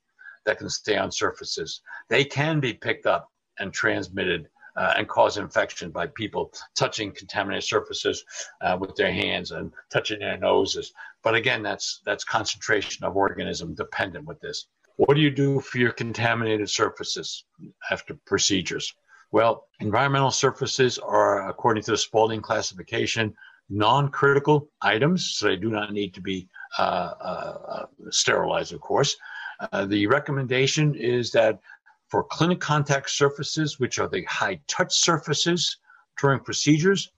that 0.48 0.58
can 0.58 0.70
stay 0.70 0.96
on 0.96 1.12
surfaces. 1.12 1.82
They 2.08 2.24
can 2.24 2.58
be 2.58 2.72
picked 2.72 3.06
up 3.06 3.30
and 3.58 3.72
transmitted 3.72 4.48
uh, 4.76 4.94
and 4.96 5.06
cause 5.08 5.36
infection 5.36 5.90
by 5.90 6.06
people 6.06 6.52
touching 6.74 7.12
contaminated 7.12 7.64
surfaces 7.64 8.24
uh, 8.62 8.76
with 8.80 8.94
their 8.96 9.12
hands 9.12 9.50
and 9.50 9.72
touching 9.92 10.20
their 10.20 10.38
noses. 10.38 10.92
But 11.22 11.34
again, 11.34 11.62
that's 11.62 12.00
that's 12.06 12.24
concentration 12.24 13.04
of 13.04 13.16
organism 13.16 13.74
dependent 13.74 14.24
with 14.24 14.40
this. 14.40 14.68
What 14.96 15.14
do 15.14 15.20
you 15.20 15.30
do 15.30 15.60
for 15.60 15.78
your 15.78 15.92
contaminated 15.92 16.70
surfaces 16.70 17.44
after 17.90 18.14
procedures? 18.26 18.94
Well, 19.30 19.66
environmental 19.80 20.30
surfaces 20.30 20.98
are, 20.98 21.48
according 21.50 21.82
to 21.84 21.90
the 21.90 21.98
Spalding 21.98 22.40
classification, 22.40 23.34
non-critical 23.68 24.70
items, 24.80 25.36
so 25.36 25.46
they 25.46 25.56
do 25.56 25.70
not 25.70 25.92
need 25.92 26.14
to 26.14 26.22
be 26.22 26.48
uh, 26.78 27.12
uh, 27.20 27.86
sterilized, 28.10 28.72
of 28.72 28.80
course. 28.80 29.16
Uh, 29.60 29.86
the 29.86 30.06
recommendation 30.06 30.94
is 30.94 31.30
that 31.32 31.60
for 32.08 32.24
clinic 32.24 32.60
contact 32.60 33.10
surfaces, 33.10 33.78
which 33.78 33.98
are 33.98 34.08
the 34.08 34.24
high 34.24 34.60
touch 34.66 34.94
surfaces 34.94 35.76
during 36.18 36.40
procedures, 36.40 37.10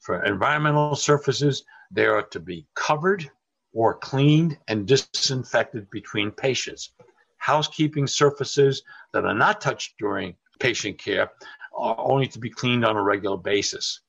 for 0.00 0.24
environmental 0.24 0.94
surfaces, 0.94 1.64
they 1.90 2.06
are 2.06 2.22
to 2.22 2.40
be 2.40 2.66
covered 2.74 3.30
or 3.72 3.94
cleaned 3.94 4.58
and 4.68 4.86
disinfected 4.86 5.90
between 5.90 6.30
patients. 6.30 6.92
Housekeeping 7.38 8.06
surfaces 8.06 8.82
that 9.12 9.24
are 9.24 9.34
not 9.34 9.60
touched 9.60 9.94
during 9.98 10.34
patient 10.60 10.98
care 10.98 11.30
are 11.76 11.96
only 11.98 12.26
to 12.28 12.38
be 12.38 12.50
cleaned 12.50 12.84
on 12.84 12.96
a 12.96 13.02
regular 13.02 13.36
basis. 13.36 14.00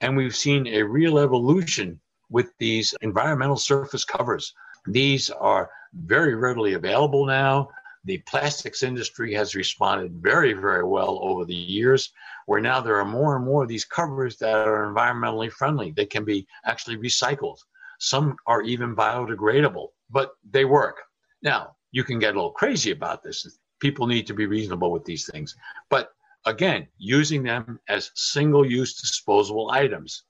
And 0.00 0.16
we've 0.16 0.36
seen 0.36 0.66
a 0.66 0.82
real 0.82 1.18
evolution 1.18 2.00
with 2.30 2.52
these 2.58 2.94
environmental 3.00 3.56
surface 3.56 4.04
covers. 4.04 4.54
These 4.86 5.30
are 5.30 5.70
very 5.94 6.34
readily 6.34 6.74
available 6.74 7.26
now. 7.26 7.70
The 8.04 8.18
plastics 8.18 8.82
industry 8.82 9.32
has 9.32 9.54
responded 9.54 10.12
very, 10.16 10.52
very 10.52 10.84
well 10.84 11.18
over 11.22 11.44
the 11.46 11.54
years, 11.54 12.12
where 12.46 12.60
now 12.60 12.80
there 12.80 12.98
are 12.98 13.04
more 13.04 13.36
and 13.36 13.44
more 13.44 13.62
of 13.62 13.68
these 13.68 13.86
covers 13.86 14.36
that 14.38 14.68
are 14.68 14.92
environmentally 14.92 15.50
friendly. 15.50 15.90
They 15.90 16.04
can 16.04 16.24
be 16.24 16.46
actually 16.66 16.98
recycled. 16.98 17.58
Some 17.98 18.36
are 18.46 18.60
even 18.60 18.94
biodegradable, 18.94 19.88
but 20.10 20.32
they 20.50 20.66
work. 20.66 21.00
Now, 21.42 21.76
you 21.92 22.04
can 22.04 22.18
get 22.18 22.34
a 22.34 22.36
little 22.36 22.50
crazy 22.50 22.90
about 22.90 23.22
this. 23.22 23.58
People 23.80 24.06
need 24.06 24.26
to 24.26 24.34
be 24.34 24.46
reasonable 24.46 24.90
with 24.90 25.04
these 25.04 25.26
things. 25.30 25.56
But 25.88 26.10
again, 26.44 26.88
using 26.98 27.42
them 27.42 27.80
as 27.88 28.10
single 28.14 28.66
use 28.66 29.00
disposable 29.00 29.70
items. 29.70 30.24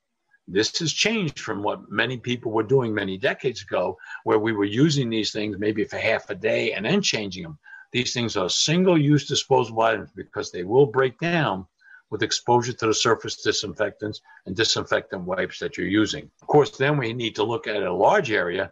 This 0.46 0.78
has 0.78 0.92
changed 0.92 1.38
from 1.38 1.62
what 1.62 1.90
many 1.90 2.18
people 2.18 2.52
were 2.52 2.62
doing 2.62 2.92
many 2.92 3.16
decades 3.16 3.62
ago, 3.62 3.98
where 4.24 4.38
we 4.38 4.52
were 4.52 4.64
using 4.64 5.08
these 5.08 5.32
things 5.32 5.58
maybe 5.58 5.84
for 5.84 5.96
half 5.96 6.28
a 6.28 6.34
day 6.34 6.72
and 6.72 6.84
then 6.84 7.00
changing 7.00 7.44
them. 7.44 7.58
These 7.92 8.12
things 8.12 8.36
are 8.36 8.50
single 8.50 8.98
use 8.98 9.26
disposable 9.26 9.82
items 9.82 10.10
because 10.14 10.50
they 10.50 10.64
will 10.64 10.86
break 10.86 11.18
down 11.18 11.66
with 12.10 12.22
exposure 12.22 12.72
to 12.72 12.86
the 12.86 12.94
surface 12.94 13.42
disinfectants 13.42 14.20
and 14.46 14.54
disinfectant 14.54 15.22
wipes 15.22 15.58
that 15.60 15.78
you're 15.78 15.86
using. 15.86 16.30
Of 16.42 16.48
course, 16.48 16.76
then 16.76 16.98
we 16.98 17.12
need 17.12 17.34
to 17.36 17.44
look 17.44 17.66
at 17.66 17.82
a 17.82 17.92
large 17.92 18.30
area 18.30 18.70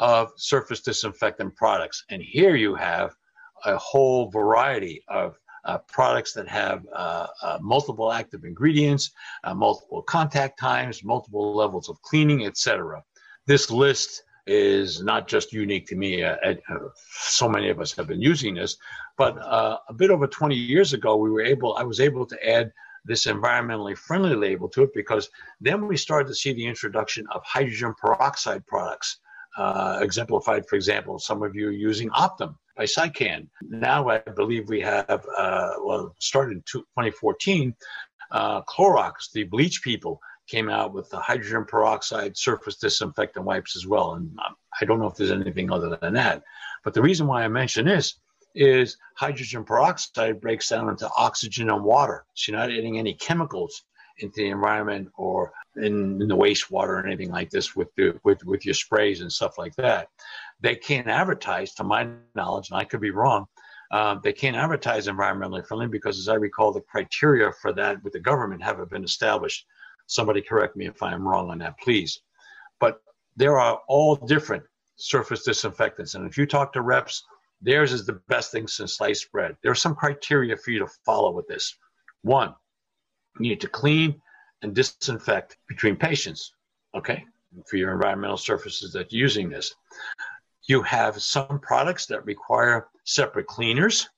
of 0.00 0.32
surface 0.36 0.80
disinfectant 0.80 1.56
products. 1.56 2.04
And 2.10 2.22
here 2.22 2.56
you 2.56 2.74
have 2.74 3.14
a 3.64 3.76
whole 3.76 4.30
variety 4.30 5.02
of 5.08 5.38
uh, 5.64 5.78
products 5.88 6.32
that 6.32 6.48
have 6.48 6.86
uh, 6.94 7.26
uh, 7.42 7.58
multiple 7.60 8.12
active 8.12 8.44
ingredients, 8.44 9.10
uh, 9.44 9.54
multiple 9.54 10.02
contact 10.02 10.58
times, 10.58 11.04
multiple 11.04 11.54
levels 11.54 11.88
of 11.88 12.00
cleaning, 12.02 12.44
etc. 12.46 13.02
This 13.46 13.70
list 13.70 14.22
is 14.46 15.02
not 15.02 15.26
just 15.26 15.52
unique 15.52 15.86
to 15.86 15.96
me. 15.96 16.22
Uh, 16.22 16.36
uh, 16.44 16.78
so 17.08 17.48
many 17.48 17.70
of 17.70 17.80
us 17.80 17.92
have 17.96 18.06
been 18.06 18.20
using 18.20 18.54
this, 18.54 18.76
but 19.16 19.36
a 19.38 19.92
bit 19.96 20.10
over 20.10 20.26
20 20.26 20.54
years 20.54 20.92
ago, 20.92 21.16
we 21.16 21.30
were 21.30 21.42
able. 21.42 21.76
I 21.76 21.82
was 21.82 22.00
able 22.00 22.26
to 22.26 22.48
add 22.48 22.72
this 23.06 23.26
environmentally 23.26 23.96
friendly 23.96 24.34
label 24.34 24.68
to 24.70 24.82
it 24.82 24.90
because 24.94 25.28
then 25.60 25.86
we 25.86 25.96
started 25.96 26.26
to 26.28 26.34
see 26.34 26.52
the 26.52 26.66
introduction 26.66 27.26
of 27.34 27.42
hydrogen 27.44 27.94
peroxide 27.98 28.66
products. 28.66 29.18
Exemplified, 30.00 30.66
for 30.68 30.74
example, 30.76 31.18
some 31.18 31.42
of 31.42 31.54
you 31.54 31.70
using 31.70 32.10
Optim 32.10 32.56
by 32.76 32.84
SciCan. 32.84 33.48
Now 33.62 34.08
I 34.08 34.18
believe 34.18 34.68
we 34.68 34.80
have, 34.80 35.26
uh, 35.36 35.74
well, 35.82 36.14
started 36.18 36.56
in 36.56 36.62
2014, 36.66 37.74
uh, 38.30 38.62
Clorox, 38.62 39.30
the 39.32 39.44
bleach 39.44 39.82
people, 39.82 40.20
came 40.46 40.68
out 40.68 40.92
with 40.92 41.08
the 41.10 41.18
hydrogen 41.18 41.64
peroxide 41.64 42.36
surface 42.36 42.76
disinfectant 42.76 43.44
wipes 43.44 43.76
as 43.76 43.86
well. 43.86 44.14
And 44.14 44.30
um, 44.44 44.54
I 44.80 44.84
don't 44.84 44.98
know 44.98 45.06
if 45.06 45.14
there's 45.14 45.30
anything 45.30 45.72
other 45.72 45.96
than 46.00 46.14
that. 46.14 46.42
But 46.82 46.94
the 46.94 47.02
reason 47.02 47.26
why 47.26 47.44
I 47.44 47.48
mention 47.48 47.86
this 47.86 48.16
is 48.54 48.98
hydrogen 49.16 49.64
peroxide 49.64 50.40
breaks 50.40 50.68
down 50.68 50.88
into 50.88 51.08
oxygen 51.16 51.70
and 51.70 51.82
water. 51.82 52.24
So 52.34 52.52
you're 52.52 52.60
not 52.60 52.70
adding 52.70 52.98
any 52.98 53.14
chemicals 53.14 53.84
into 54.18 54.42
the 54.42 54.50
environment 54.50 55.08
or 55.16 55.52
in, 55.76 56.22
in 56.22 56.28
the 56.28 56.36
wastewater 56.36 56.88
or 56.88 57.06
anything 57.06 57.30
like 57.30 57.50
this 57.50 57.74
with, 57.74 57.88
the, 57.96 58.18
with, 58.22 58.44
with 58.44 58.64
your 58.64 58.74
sprays 58.74 59.20
and 59.20 59.32
stuff 59.32 59.58
like 59.58 59.74
that. 59.76 60.08
They 60.64 60.76
can't 60.76 61.08
advertise, 61.08 61.74
to 61.74 61.84
my 61.84 62.08
knowledge, 62.34 62.70
and 62.70 62.80
I 62.80 62.84
could 62.84 63.02
be 63.02 63.10
wrong, 63.10 63.44
uh, 63.90 64.14
they 64.24 64.32
can't 64.32 64.56
advertise 64.56 65.06
environmentally 65.06 65.66
friendly 65.66 65.88
because, 65.88 66.18
as 66.18 66.26
I 66.26 66.36
recall, 66.36 66.72
the 66.72 66.80
criteria 66.80 67.52
for 67.60 67.74
that 67.74 68.02
with 68.02 68.14
the 68.14 68.20
government 68.20 68.62
haven't 68.62 68.88
been 68.88 69.04
established. 69.04 69.66
Somebody 70.06 70.40
correct 70.40 70.74
me 70.74 70.86
if 70.86 71.02
I 71.02 71.12
am 71.12 71.28
wrong 71.28 71.50
on 71.50 71.58
that, 71.58 71.78
please. 71.80 72.22
But 72.80 73.02
there 73.36 73.58
are 73.58 73.82
all 73.88 74.16
different 74.16 74.64
surface 74.96 75.44
disinfectants. 75.44 76.14
And 76.14 76.26
if 76.26 76.38
you 76.38 76.46
talk 76.46 76.72
to 76.72 76.80
reps, 76.80 77.22
theirs 77.60 77.92
is 77.92 78.06
the 78.06 78.20
best 78.28 78.50
thing 78.50 78.66
since 78.66 78.96
sliced 78.96 79.30
bread. 79.32 79.58
There 79.62 79.72
are 79.72 79.74
some 79.74 79.94
criteria 79.94 80.56
for 80.56 80.70
you 80.70 80.78
to 80.78 80.88
follow 81.04 81.30
with 81.30 81.46
this. 81.46 81.76
One, 82.22 82.54
you 83.38 83.50
need 83.50 83.60
to 83.60 83.68
clean 83.68 84.18
and 84.62 84.74
disinfect 84.74 85.58
between 85.68 85.96
patients, 85.96 86.54
okay, 86.96 87.22
for 87.68 87.76
your 87.76 87.92
environmental 87.92 88.38
surfaces 88.38 88.94
that 88.94 89.12
you're 89.12 89.20
using 89.20 89.50
this. 89.50 89.74
You 90.66 90.82
have 90.82 91.20
some 91.20 91.58
products 91.60 92.06
that 92.06 92.24
require 92.24 92.88
separate 93.04 93.46
cleaners. 93.46 94.08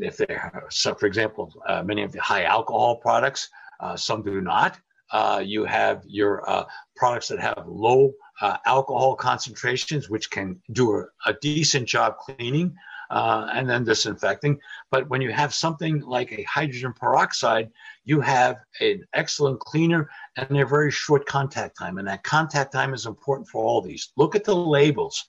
If 0.00 0.16
they're, 0.16 0.64
so 0.70 0.94
for 0.94 1.06
example, 1.06 1.52
uh, 1.68 1.82
many 1.82 2.02
of 2.02 2.12
the 2.12 2.20
high 2.20 2.44
alcohol 2.44 2.96
products, 2.96 3.48
uh, 3.80 3.96
some 3.96 4.22
do 4.22 4.40
not. 4.40 4.78
Uh, 5.12 5.42
you 5.44 5.64
have 5.64 6.02
your 6.06 6.48
uh, 6.48 6.64
products 6.96 7.28
that 7.28 7.38
have 7.38 7.64
low 7.66 8.12
uh, 8.40 8.56
alcohol 8.64 9.14
concentrations, 9.14 10.08
which 10.08 10.30
can 10.30 10.60
do 10.72 10.96
a, 10.96 11.04
a 11.26 11.34
decent 11.42 11.86
job 11.86 12.16
cleaning 12.16 12.74
uh, 13.10 13.46
and 13.52 13.68
then 13.68 13.84
disinfecting. 13.84 14.58
But 14.90 15.08
when 15.10 15.20
you 15.20 15.30
have 15.32 15.52
something 15.52 16.00
like 16.00 16.32
a 16.32 16.42
hydrogen 16.44 16.94
peroxide, 16.94 17.70
you 18.04 18.20
have 18.22 18.56
an 18.80 19.04
excellent 19.12 19.60
cleaner 19.60 20.08
and 20.36 20.58
a 20.58 20.66
very 20.66 20.90
short 20.90 21.26
contact 21.26 21.78
time. 21.78 21.98
And 21.98 22.08
that 22.08 22.24
contact 22.24 22.72
time 22.72 22.94
is 22.94 23.04
important 23.04 23.48
for 23.48 23.62
all 23.62 23.82
these. 23.82 24.12
Look 24.16 24.34
at 24.34 24.44
the 24.44 24.56
labels. 24.56 25.28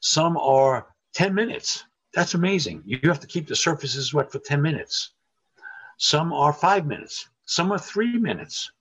Some 0.00 0.36
are 0.36 0.86
10 1.14 1.34
minutes. 1.34 1.84
That's 2.14 2.34
amazing. 2.34 2.82
You 2.84 2.98
have 3.04 3.20
to 3.20 3.26
keep 3.26 3.46
the 3.46 3.56
surfaces 3.56 4.12
wet 4.12 4.32
for 4.32 4.38
10 4.38 4.60
minutes. 4.60 5.12
Some 5.98 6.32
are 6.32 6.52
five 6.52 6.86
minutes. 6.86 7.28
Some 7.44 7.70
are 7.72 7.78
three 7.78 8.18
minutes. 8.18 8.72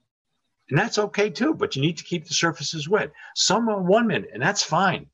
And 0.70 0.80
that's 0.80 0.98
okay 0.98 1.30
too, 1.30 1.54
but 1.54 1.76
you 1.76 1.82
need 1.82 1.98
to 1.98 2.04
keep 2.04 2.28
the 2.28 2.34
surfaces 2.34 2.88
wet. 2.88 3.12
Some 3.36 3.68
are 3.70 3.82
one 3.82 4.08
minute, 4.08 4.30
and 4.34 4.42
that's 4.42 4.64
fine. 4.64 5.08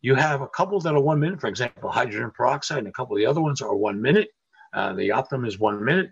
You 0.00 0.14
have 0.14 0.40
a 0.40 0.48
couple 0.48 0.80
that 0.80 0.94
are 0.94 1.00
one 1.00 1.20
minute, 1.20 1.40
for 1.40 1.48
example, 1.48 1.90
hydrogen 1.90 2.30
peroxide, 2.30 2.78
and 2.78 2.88
a 2.88 2.92
couple 2.92 3.14
of 3.14 3.20
the 3.20 3.26
other 3.26 3.42
ones 3.42 3.60
are 3.60 3.74
one 3.74 4.00
minute. 4.00 4.30
Uh, 4.72 4.94
the 4.94 5.10
Optim 5.10 5.46
is 5.46 5.58
one 5.58 5.84
minute, 5.84 6.10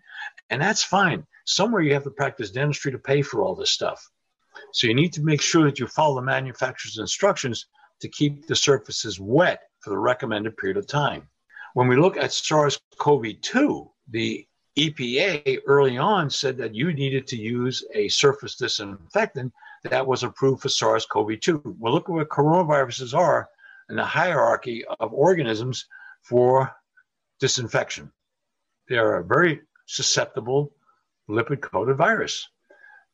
and 0.51 0.61
that's 0.61 0.83
fine. 0.83 1.27
Somewhere 1.47 1.81
you 1.81 1.95
have 1.95 2.05
to 2.05 2.11
practice 2.11 2.51
dentistry 2.51 2.93
to 2.93 2.99
pay 2.99 3.23
for 3.23 3.43
all 3.43 3.55
this 3.55 3.71
stuff. 3.71 4.11
So 4.73 4.87
you 4.87 4.95
need 4.95 5.15
to 5.15 5.23
make 5.23 5.41
sure 5.41 5.65
that 5.65 5.79
you 5.79 5.87
follow 5.87 6.17
the 6.17 6.23
manufacturer's 6.23 6.99
instructions 6.99 7.67
to 8.01 8.09
keep 8.09 8.47
the 8.47 8.57
surfaces 8.57 9.21
wet 9.21 9.63
for 9.81 9.91
the 9.91 9.99
recommended 9.99 10.57
period 10.57 10.77
of 10.77 10.87
time. 10.87 11.29
When 11.75 11.89
we 11.89 11.97
look 11.97 12.17
at 12.17 12.33
SARS 12.33 12.81
CoV 12.99 13.41
2, 13.41 13.91
the 14.11 14.47
EPA 14.77 15.59
early 15.67 15.99
on 15.99 16.31
said 16.31 16.57
that 16.59 16.75
you 16.75 16.93
needed 16.93 17.27
to 17.27 17.37
use 17.37 17.85
a 17.95 18.09
surface 18.09 18.55
disinfectant 18.57 19.53
that 19.85 20.07
was 20.07 20.23
approved 20.23 20.63
for 20.63 20.69
SARS 20.69 21.07
CoV 21.07 21.41
2. 21.41 21.77
Well, 21.79 21.93
look 21.93 22.09
at 22.09 22.13
what 22.13 22.29
coronaviruses 22.29 23.15
are 23.15 23.49
in 23.91 23.97
the 23.97 24.05
hierarchy 24.05 24.85
of 25.01 25.13
organisms 25.13 25.87
for 26.23 26.73
disinfection. 27.41 28.13
They 28.89 28.99
are 28.99 29.17
a 29.17 29.25
very 29.25 29.63
susceptible 29.87 30.73
lipid 31.29 31.61
coated 31.61 31.97
virus. 31.97 32.49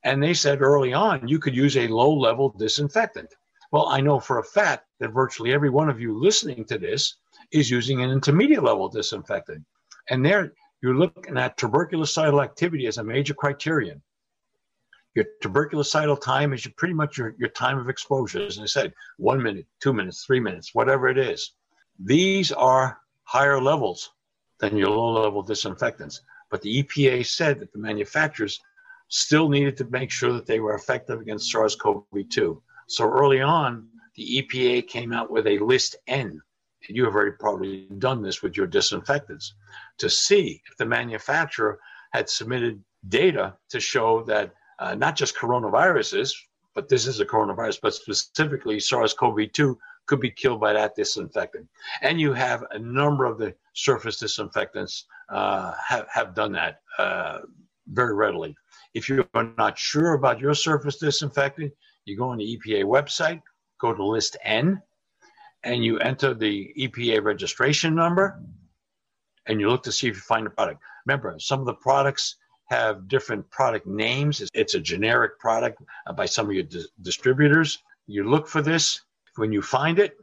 And 0.05 0.23
they 0.23 0.35
said 0.35 0.61
early 0.61 0.93
on 0.93 1.26
you 1.29 1.38
could 1.38 1.57
use 1.57 1.76
a 1.76 1.88
low 1.88 2.12
level 2.12 2.50
disinfectant. 2.50 3.35
Well, 3.75 3.88
I 3.88 4.00
know 4.02 4.21
for 4.21 4.38
a 4.38 4.45
fact 4.45 4.87
that 5.00 5.11
virtually 5.11 5.52
every 5.52 5.69
one 5.69 5.88
of 5.88 6.00
you 6.00 6.16
listening 6.16 6.64
to 6.66 6.78
this 6.78 7.16
is 7.50 7.73
using 7.73 8.02
an 8.02 8.11
intermediate 8.11 8.62
level 8.62 8.88
disinfectant. 8.88 9.64
And 10.09 10.25
there 10.25 10.52
you're 10.81 10.95
looking 10.95 11.37
at 11.37 11.57
tuberculocidal 11.57 12.40
activity 12.40 12.87
as 12.87 12.99
a 12.99 13.02
major 13.02 13.35
criterion. 13.35 14.00
Your 15.16 15.25
tuberculocidal 15.43 16.16
time 16.16 16.52
is 16.52 16.64
your, 16.64 16.73
pretty 16.76 16.95
much 16.95 17.19
your, 17.19 17.35
your 17.37 17.49
time 17.49 17.76
of 17.78 17.88
exposure. 17.88 18.47
As 18.47 18.61
I 18.61 18.66
said, 18.66 18.95
one 19.16 19.43
minute, 19.43 19.66
two 19.81 19.93
minutes, 19.93 20.25
three 20.25 20.38
minutes, 20.38 20.73
whatever 20.73 21.09
it 21.09 21.19
is. 21.19 21.50
These 21.99 22.52
are 22.52 23.00
higher 23.25 23.61
levels 23.61 24.12
than 24.61 24.76
your 24.76 24.90
low 24.90 25.21
level 25.21 25.43
disinfectants. 25.43 26.21
But 26.49 26.62
the 26.62 26.85
EPA 26.85 27.26
said 27.26 27.59
that 27.59 27.73
the 27.73 27.81
manufacturers 27.81 28.61
still 29.09 29.49
needed 29.49 29.76
to 29.78 29.85
make 29.87 30.12
sure 30.12 30.33
that 30.33 30.47
they 30.47 30.61
were 30.61 30.76
effective 30.76 31.21
against 31.21 31.50
SARS 31.50 31.75
CoV 31.75 32.04
2. 32.31 32.62
So 32.87 33.05
early 33.05 33.41
on, 33.41 33.88
the 34.17 34.43
EPA 34.43 34.88
came 34.88 35.12
out 35.12 35.31
with 35.31 35.47
a 35.47 35.59
list 35.59 35.97
N, 36.07 36.41
and 36.88 36.97
you 36.97 37.05
have 37.05 37.14
already 37.14 37.37
probably 37.38 37.87
done 37.99 38.23
this 38.23 38.43
with 38.43 38.57
your 38.57 38.67
disinfectants, 38.67 39.55
to 39.99 40.09
see 40.11 40.62
if 40.71 40.76
the 40.76 40.87
manufacturer 40.87 41.79
had 42.12 42.29
submitted 42.29 42.83
data 43.09 43.55
to 43.71 43.81
show 43.81 44.23
that 44.25 44.53
uh, 44.79 44.95
not 44.95 45.17
just 45.17 45.37
coronaviruses, 45.37 46.33
but 46.75 46.88
this 46.88 47.07
is 47.07 47.21
a 47.21 47.25
coronavirus, 47.25 47.79
but 47.83 47.95
specifically 47.95 48.81
SARS 48.81 49.14
CoV 49.14 49.53
2 49.53 49.79
could 50.07 50.21
be 50.21 50.31
killed 50.31 50.61
by 50.61 50.73
that 50.73 50.95
disinfectant. 50.95 51.67
And 52.03 52.21
you 52.21 52.33
have 52.33 52.64
a 52.73 52.79
number 52.79 53.25
of 53.25 53.38
the 53.38 53.55
surface 53.73 54.19
disinfectants 54.19 55.07
uh, 55.29 55.73
have, 55.87 56.07
have 56.12 56.35
done 56.35 56.53
that 56.53 56.81
uh, 56.99 57.41
very 57.88 58.14
readily. 58.14 58.55
If 58.93 59.09
you're 59.09 59.26
not 59.57 59.79
sure 59.79 60.14
about 60.14 60.41
your 60.41 60.55
surface 60.55 60.99
disinfectant, 60.99 61.73
you 62.04 62.16
go 62.16 62.28
on 62.28 62.38
the 62.38 62.58
EPA 62.58 62.84
website, 62.84 63.42
go 63.80 63.94
to 63.94 64.04
list 64.04 64.37
N, 64.42 64.82
and 65.62 65.84
you 65.84 65.99
enter 65.99 66.34
the 66.34 66.73
EPA 66.78 67.23
registration 67.23 67.94
number, 67.94 68.40
and 69.46 69.61
you 69.61 69.68
look 69.68 69.82
to 69.84 69.92
see 69.92 70.08
if 70.08 70.14
you 70.14 70.20
find 70.20 70.46
the 70.46 70.50
product. 70.50 70.80
Remember, 71.06 71.34
some 71.38 71.61
of 71.61 71.66
the 71.66 71.75
products 71.75 72.37
have 72.66 73.08
different 73.08 73.49
product 73.50 73.87
names. 73.87 74.42
It's 74.54 74.75
a 74.75 74.80
generic 74.80 75.38
product 75.38 75.82
by 76.16 76.26
some 76.26 76.46
of 76.46 76.52
your 76.52 76.64
di- 76.64 76.87
distributors. 77.02 77.82
You 78.06 78.25
look 78.25 78.49
for 78.49 78.62
this. 78.62 79.00
When 79.37 79.52
you 79.52 79.62
find 79.62 79.99
it, 79.99 80.16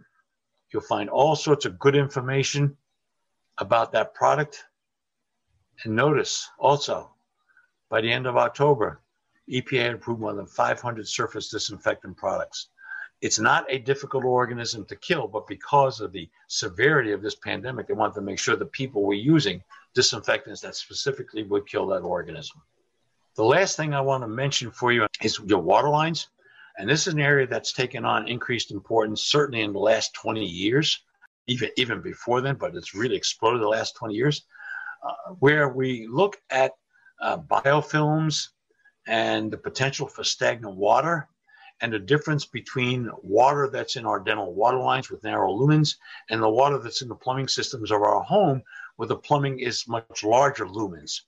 you'll 0.71 0.81
find 0.83 1.09
all 1.09 1.35
sorts 1.35 1.65
of 1.65 1.77
good 1.79 1.95
information 1.95 2.77
about 3.57 3.91
that 3.91 4.13
product. 4.13 4.63
And 5.83 5.95
notice 5.95 6.49
also, 6.57 7.11
by 7.89 8.01
the 8.01 8.11
end 8.11 8.25
of 8.25 8.37
October, 8.37 9.01
EPA 9.51 9.95
approved 9.95 10.21
more 10.21 10.33
than 10.33 10.45
500 10.45 11.07
surface 11.07 11.49
disinfectant 11.49 12.17
products. 12.17 12.69
It's 13.21 13.39
not 13.39 13.65
a 13.69 13.77
difficult 13.77 14.23
organism 14.23 14.85
to 14.85 14.95
kill, 14.95 15.27
but 15.27 15.45
because 15.45 16.01
of 16.01 16.11
the 16.11 16.27
severity 16.47 17.11
of 17.11 17.21
this 17.21 17.35
pandemic, 17.35 17.87
they 17.87 17.93
wanted 17.93 18.15
to 18.15 18.21
make 18.21 18.39
sure 18.39 18.55
the 18.55 18.65
people 18.65 19.03
were 19.03 19.13
using 19.13 19.61
disinfectants 19.93 20.61
that 20.61 20.75
specifically 20.75 21.43
would 21.43 21.67
kill 21.67 21.85
that 21.87 22.01
organism. 22.01 22.61
The 23.35 23.43
last 23.43 23.77
thing 23.77 23.93
I 23.93 24.01
want 24.01 24.23
to 24.23 24.27
mention 24.27 24.71
for 24.71 24.91
you 24.91 25.05
is 25.21 25.39
your 25.45 25.59
water 25.59 25.89
lines. 25.89 26.29
And 26.77 26.89
this 26.89 27.05
is 27.05 27.13
an 27.13 27.19
area 27.19 27.45
that's 27.45 27.73
taken 27.73 28.05
on 28.05 28.27
increased 28.27 28.71
importance, 28.71 29.23
certainly 29.23 29.61
in 29.61 29.73
the 29.73 29.79
last 29.79 30.13
20 30.13 30.43
years, 30.43 31.03
even, 31.47 31.69
even 31.77 32.01
before 32.01 32.41
then, 32.41 32.55
but 32.55 32.75
it's 32.75 32.95
really 32.95 33.15
exploded 33.15 33.61
the 33.61 33.67
last 33.67 33.95
20 33.97 34.15
years, 34.15 34.45
uh, 35.05 35.33
where 35.39 35.69
we 35.69 36.07
look 36.07 36.37
at 36.49 36.71
uh, 37.21 37.37
biofilms 37.37 38.47
and 39.07 39.51
the 39.51 39.57
potential 39.57 40.07
for 40.07 40.23
stagnant 40.23 40.75
water 40.75 41.27
and 41.81 41.91
the 41.91 41.99
difference 41.99 42.45
between 42.45 43.09
water 43.23 43.69
that's 43.71 43.95
in 43.95 44.05
our 44.05 44.19
dental 44.19 44.53
water 44.53 44.77
lines 44.77 45.09
with 45.09 45.23
narrow 45.23 45.51
lumens 45.51 45.95
and 46.29 46.41
the 46.41 46.49
water 46.49 46.77
that's 46.77 47.01
in 47.01 47.07
the 47.07 47.15
plumbing 47.15 47.47
systems 47.47 47.91
of 47.91 48.01
our 48.01 48.21
home 48.21 48.61
where 48.95 49.07
the 49.07 49.15
plumbing 49.15 49.59
is 49.59 49.87
much 49.87 50.23
larger 50.23 50.65
lumens. 50.65 51.21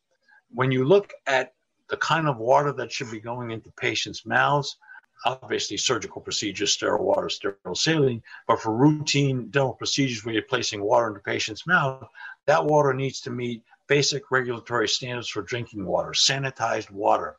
When 0.52 0.72
you 0.72 0.86
look 0.86 1.12
at 1.26 1.54
the 1.90 1.98
kind 1.98 2.28
of 2.28 2.38
water 2.38 2.72
that 2.74 2.92
should 2.92 3.10
be 3.10 3.20
going 3.20 3.52
into 3.52 3.72
patients' 3.72 4.26
mouths, 4.26 4.78
obviously 5.26 5.78
surgical 5.78 6.22
procedures, 6.22 6.74
sterile 6.74 7.04
water, 7.04 7.30
sterile 7.30 7.76
saline, 7.76 8.22
but 8.48 8.62
for 8.62 8.76
routine 8.76 9.50
dental 9.50 9.74
procedures 9.74 10.24
where 10.24 10.34
you're 10.34 10.44
placing 10.44 10.84
water 10.84 11.08
into 11.08 11.20
patient's 11.22 11.66
mouth, 11.66 12.08
that 12.46 12.64
water 12.64 12.94
needs 12.94 13.22
to 13.22 13.32
meet 13.32 13.64
basic 13.88 14.30
regulatory 14.32 14.88
standards 14.88 15.30
for 15.30 15.42
drinking 15.42 15.86
water, 15.86 16.12
sanitized 16.12 16.92
water, 16.92 17.38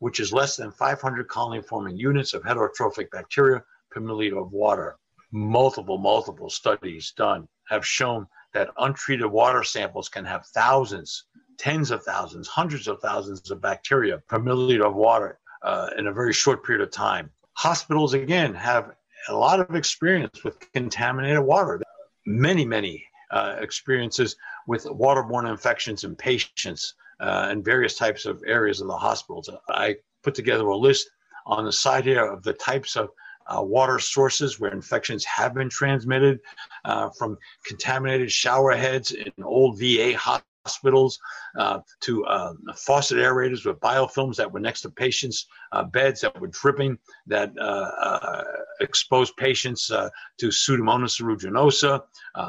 which 0.00 0.18
is 0.18 0.32
less 0.32 0.56
than 0.56 0.72
500 0.72 1.28
colony 1.28 1.62
forming 1.62 1.96
units 1.96 2.34
of 2.34 2.42
heterotrophic 2.42 3.10
bacteria 3.10 3.62
per 3.90 4.00
milliliter 4.00 4.40
of 4.40 4.52
water. 4.52 4.96
Multiple, 5.30 5.98
multiple 5.98 6.50
studies 6.50 7.12
done 7.16 7.46
have 7.68 7.86
shown 7.86 8.26
that 8.52 8.70
untreated 8.78 9.26
water 9.26 9.62
samples 9.62 10.08
can 10.08 10.24
have 10.24 10.44
thousands, 10.46 11.24
tens 11.58 11.90
of 11.90 12.02
thousands, 12.02 12.48
hundreds 12.48 12.88
of 12.88 13.00
thousands 13.00 13.50
of 13.50 13.60
bacteria 13.60 14.18
per 14.26 14.40
milliliter 14.40 14.86
of 14.86 14.94
water 14.94 15.38
uh, 15.62 15.90
in 15.96 16.06
a 16.08 16.12
very 16.12 16.32
short 16.32 16.64
period 16.64 16.82
of 16.82 16.90
time. 16.90 17.30
Hospitals, 17.52 18.14
again, 18.14 18.54
have 18.54 18.92
a 19.28 19.34
lot 19.34 19.60
of 19.60 19.74
experience 19.74 20.42
with 20.42 20.58
contaminated 20.72 21.40
water. 21.40 21.80
Many, 22.26 22.64
many 22.64 23.04
uh, 23.30 23.56
experiences 23.60 24.36
with 24.66 24.84
waterborne 24.84 25.48
infections 25.48 26.04
in 26.04 26.16
patients 26.16 26.94
uh, 27.20 27.48
in 27.52 27.62
various 27.62 27.96
types 27.96 28.24
of 28.26 28.42
areas 28.46 28.80
of 28.80 28.88
the 28.88 28.96
hospitals. 28.96 29.48
I 29.68 29.96
put 30.22 30.34
together 30.34 30.66
a 30.68 30.76
list 30.76 31.10
on 31.46 31.64
the 31.64 31.72
side 31.72 32.04
here 32.04 32.24
of 32.24 32.42
the 32.42 32.52
types 32.54 32.96
of 32.96 33.10
uh, 33.46 33.62
water 33.62 33.98
sources 33.98 34.60
where 34.60 34.72
infections 34.72 35.24
have 35.24 35.54
been 35.54 35.68
transmitted 35.68 36.40
uh, 36.84 37.10
from 37.10 37.36
contaminated 37.64 38.30
shower 38.30 38.72
heads 38.72 39.12
in 39.12 39.32
old 39.42 39.78
VA 39.78 40.16
hospitals 40.16 41.18
uh, 41.58 41.80
to 42.00 42.24
uh, 42.26 42.52
faucet 42.76 43.18
aerators 43.18 43.64
with 43.64 43.80
biofilms 43.80 44.36
that 44.36 44.50
were 44.50 44.60
next 44.60 44.82
to 44.82 44.90
patients' 44.90 45.46
uh, 45.72 45.82
beds 45.82 46.20
that 46.20 46.38
were 46.40 46.48
dripping 46.48 46.98
that 47.26 47.50
uh, 47.58 48.44
exposed 48.80 49.36
patients 49.36 49.86
to 49.86 50.46
Pseudomonas 50.46 51.20
aeruginosa, 51.20 52.02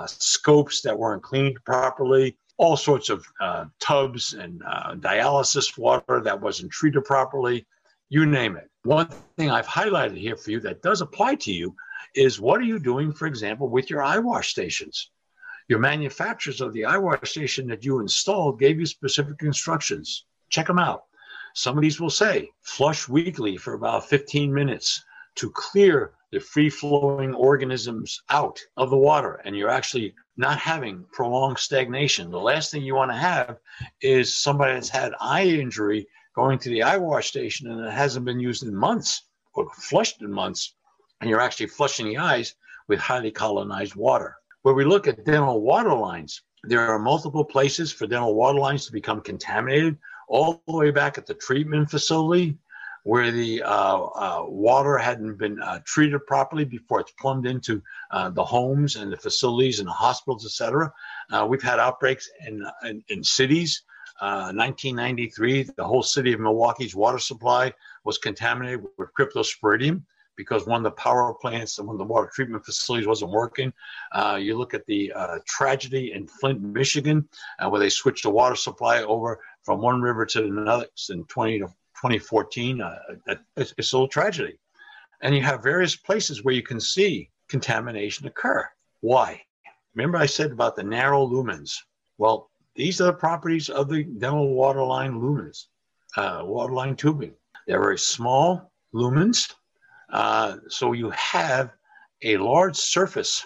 scopes 0.08 0.82
that 0.82 0.98
weren't 0.98 1.24
cleaned 1.24 1.58
properly, 1.66 2.38
all 2.62 2.78
sorts 2.78 3.10
of 3.10 3.26
uh, 3.42 3.66
tubs 3.80 4.34
and 4.34 4.62
uh, 4.68 4.94
dialysis 4.94 5.80
water 5.80 6.22
that 6.22 6.40
wasn't 6.40 6.72
treated 6.72 7.04
properly, 7.04 7.66
you 8.10 8.24
name 8.28 8.56
it. 8.56 8.70
One 8.84 9.08
thing 9.36 9.50
I've 9.50 9.66
highlighted 9.66 10.16
here 10.16 10.38
for 10.38 10.52
you 10.52 10.60
that 10.60 10.84
does 10.84 11.02
apply 11.02 11.36
to 11.36 11.52
you 11.52 11.76
is 12.14 12.40
what 12.40 12.62
are 12.62 12.66
you 12.66 12.78
doing, 12.78 13.12
for 13.12 13.26
example, 13.26 13.68
with 13.68 13.90
your 13.90 14.04
eye 14.04 14.20
wash 14.20 14.52
stations? 14.52 15.10
Your 15.70 15.80
manufacturers 15.80 16.62
of 16.62 16.72
the 16.74 16.86
eye 16.86 17.00
wash 17.00 17.32
station 17.32 17.66
that 17.70 17.84
you 17.84 18.00
installed 18.00 18.60
gave 18.60 18.80
you 18.80 18.86
specific 18.86 19.42
instructions. 19.42 20.26
Check 20.50 20.68
them 20.68 20.78
out. 20.78 21.06
Some 21.56 21.80
of 21.80 21.82
these 21.82 22.00
will 22.00 22.12
say 22.12 22.52
flush 22.62 23.10
weekly 23.10 23.58
for 23.58 23.74
about 23.74 24.08
15 24.08 24.54
minutes 24.54 25.04
to 25.38 25.50
clear 25.50 26.14
the 26.32 26.40
free 26.40 26.70
flowing 26.70 27.34
organisms 27.34 28.22
out 28.30 28.60
of 28.78 28.92
the 28.92 28.98
water. 28.98 29.42
And 29.46 29.58
you're 29.58 29.70
actually 29.70 30.14
not 30.38 30.58
having 30.58 31.06
prolonged 31.12 31.60
stagnation. 31.60 32.32
The 32.32 32.40
last 32.40 32.72
thing 32.72 32.84
you 32.84 32.96
want 32.96 33.12
to 33.12 33.18
have 33.18 33.58
is 34.02 34.34
somebody 34.34 34.74
that's 34.74 34.90
had 34.90 35.14
eye 35.20 35.46
injury 35.46 36.08
going 36.36 36.58
to 36.60 36.70
the 36.70 36.84
eye 36.84 36.98
wash 36.98 37.28
station 37.28 37.70
and 37.70 37.86
it 37.86 37.92
hasn't 37.92 38.26
been 38.26 38.40
used 38.40 38.64
in 38.64 38.76
months 38.76 39.24
or 39.54 39.70
flushed 39.74 40.22
in 40.22 40.32
months, 40.32 40.76
and 41.20 41.30
you're 41.30 41.42
actually 41.42 41.68
flushing 41.68 42.08
the 42.08 42.18
eyes 42.18 42.56
with 42.88 43.00
highly 43.00 43.32
colonized 43.32 43.96
water. 43.96 44.36
Where 44.62 44.74
we 44.74 44.86
look 44.86 45.08
at 45.08 45.26
dental 45.26 45.62
water 45.62 45.94
lines, 45.94 46.42
there 46.64 46.88
are 46.88 47.00
multiple 47.00 47.44
places 47.44 47.92
for 47.92 48.08
dental 48.08 48.36
water 48.36 48.60
lines 48.60 48.86
to 48.86 48.94
become 48.94 49.22
contaminated, 49.22 49.98
all 50.30 50.64
the 50.68 50.74
way 50.74 50.92
back 50.92 51.18
at 51.18 51.26
the 51.26 51.34
treatment 51.34 51.90
facility 51.90 52.58
where 53.04 53.32
the 53.32 53.64
uh, 53.64 53.98
uh, 53.98 54.46
water 54.48 54.98
hadn't 54.98 55.38
been 55.38 55.60
uh, 55.62 55.80
treated 55.86 56.26
properly 56.28 56.66
before 56.66 57.00
it's 57.00 57.12
plumbed 57.14 57.48
into 57.48 57.82
the 58.34 58.44
homes 58.44 58.96
and 58.96 59.12
the 59.12 59.18
facilities 59.18 59.80
and 59.80 59.88
the 59.88 59.94
hospitals, 59.94 60.46
et 60.46 60.52
cetera. 60.52 60.92
We've 61.48 61.62
had 61.62 61.80
outbreaks 61.80 62.30
in, 62.46 62.66
in, 62.84 63.04
in 63.10 63.24
cities 63.24 63.84
1993, 64.22 65.62
uh, 65.62 65.72
the 65.78 65.84
whole 65.84 66.04
city 66.04 66.34
of 66.34 66.40
Milwaukee's 66.40 66.96
water 66.96 67.18
supply 67.18 67.74
was 68.04 68.18
contaminated 68.18 68.86
with 68.98 69.10
cryptosporidium 69.18 70.04
because 70.38 70.66
one 70.66 70.78
of 70.78 70.84
the 70.84 70.92
power 70.92 71.34
plants 71.34 71.78
and 71.78 71.88
one 71.88 71.96
of 71.96 72.00
the 72.00 72.06
water 72.06 72.30
treatment 72.34 72.66
facilities 72.66 73.08
wasn't 73.08 73.32
working. 73.32 73.74
Uh, 74.12 74.40
you 74.40 74.58
look 74.58 74.74
at 74.74 74.86
the 74.86 75.12
uh, 75.14 75.40
tragedy 75.46 76.14
in 76.14 76.28
Flint, 76.28 76.62
Michigan, 76.62 77.28
where 77.68 77.80
they 77.80 77.90
switched 77.90 78.24
the 78.24 78.30
water 78.30 78.56
supply 78.56 79.02
over 79.04 79.40
from 79.64 79.82
one 79.82 80.02
river 80.02 80.26
to 80.26 80.44
another 80.44 80.88
in 81.10 81.24
20 81.26 81.60
to 81.60 81.68
2014. 82.02 82.82
Uh, 82.82 82.98
it's, 83.56 83.74
it's 83.78 83.94
a 83.94 83.96
little 83.96 84.08
tragedy. 84.08 84.58
And 85.22 85.36
you 85.36 85.42
have 85.44 85.62
various 85.64 85.96
places 85.96 86.44
where 86.44 86.56
you 86.56 86.64
can 86.64 86.80
see 86.80 87.30
contamination 87.48 88.28
occur. 88.28 88.68
Why? 89.02 89.42
Remember 89.94 90.18
I 90.18 90.26
said 90.26 90.52
about 90.52 90.76
the 90.76 90.84
narrow 90.84 91.28
lumens? 91.28 91.76
Well, 92.18 92.50
these 92.76 93.02
are 93.02 93.06
the 93.06 93.14
properties 93.14 93.70
of 93.70 93.90
the 93.90 94.04
dental 94.04 94.54
waterline 94.54 95.14
lumens, 95.14 95.66
uh, 96.18 96.42
waterline 96.44 96.96
tubing. 96.96 97.34
They're 97.68 97.82
very 97.82 98.00
small 98.00 98.72
lumens, 98.94 99.54
uh, 100.12 100.58
so 100.70 100.94
you 100.94 101.10
have 101.12 101.72
a 102.24 102.38
large 102.38 102.76
surface 102.76 103.46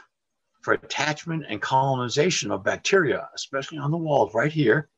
for 0.61 0.73
attachment 0.73 1.45
and 1.47 1.61
colonization 1.61 2.51
of 2.51 2.63
bacteria, 2.63 3.29
especially 3.35 3.77
on 3.77 3.91
the 3.91 3.97
walls 3.97 4.33
right 4.33 4.51
here, 4.51 4.89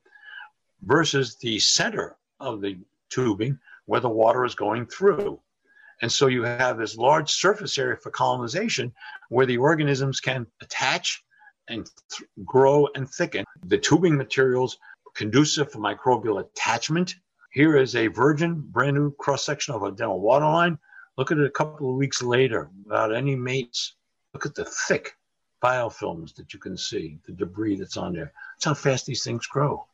versus 0.81 1.37
the 1.37 1.59
center 1.59 2.17
of 2.39 2.61
the 2.61 2.77
tubing 3.09 3.59
where 3.85 4.01
the 4.01 4.09
water 4.09 4.45
is 4.45 4.55
going 4.55 4.85
through. 4.85 5.39
And 6.01 6.11
so 6.11 6.27
you 6.27 6.43
have 6.43 6.77
this 6.77 6.95
large 6.95 7.31
surface 7.31 7.77
area 7.77 7.97
for 7.97 8.11
colonization 8.11 8.93
where 9.29 9.45
the 9.45 9.57
organisms 9.57 10.19
can 10.19 10.45
attach 10.61 11.23
and 11.67 11.89
th- 12.09 12.29
grow 12.45 12.87
and 12.95 13.09
thicken. 13.09 13.45
The 13.65 13.77
tubing 13.77 14.15
materials 14.15 14.77
conducive 15.15 15.71
for 15.71 15.79
microbial 15.79 16.39
attachment. 16.41 17.15
Here 17.51 17.77
is 17.77 17.95
a 17.95 18.07
virgin, 18.07 18.61
brand 18.61 18.95
new 18.95 19.11
cross 19.15 19.43
section 19.45 19.73
of 19.73 19.83
a 19.83 19.91
dental 19.91 20.21
water 20.21 20.45
line. 20.45 20.77
Look 21.17 21.31
at 21.31 21.39
it 21.39 21.45
a 21.45 21.49
couple 21.49 21.89
of 21.89 21.95
weeks 21.95 22.21
later 22.21 22.69
without 22.85 23.13
any 23.13 23.35
mates. 23.35 23.95
Look 24.33 24.45
at 24.45 24.53
the 24.53 24.65
thick 24.65 25.17
biofilms 25.63 26.35
that 26.35 26.53
you 26.53 26.59
can 26.59 26.77
see, 26.77 27.17
the 27.25 27.33
debris 27.33 27.77
that's 27.77 27.97
on 27.97 28.13
there. 28.13 28.31
That's 28.55 28.65
how 28.65 28.75
fast 28.75 29.07
these 29.07 29.23
things 29.23 29.47
grow. 29.47 29.87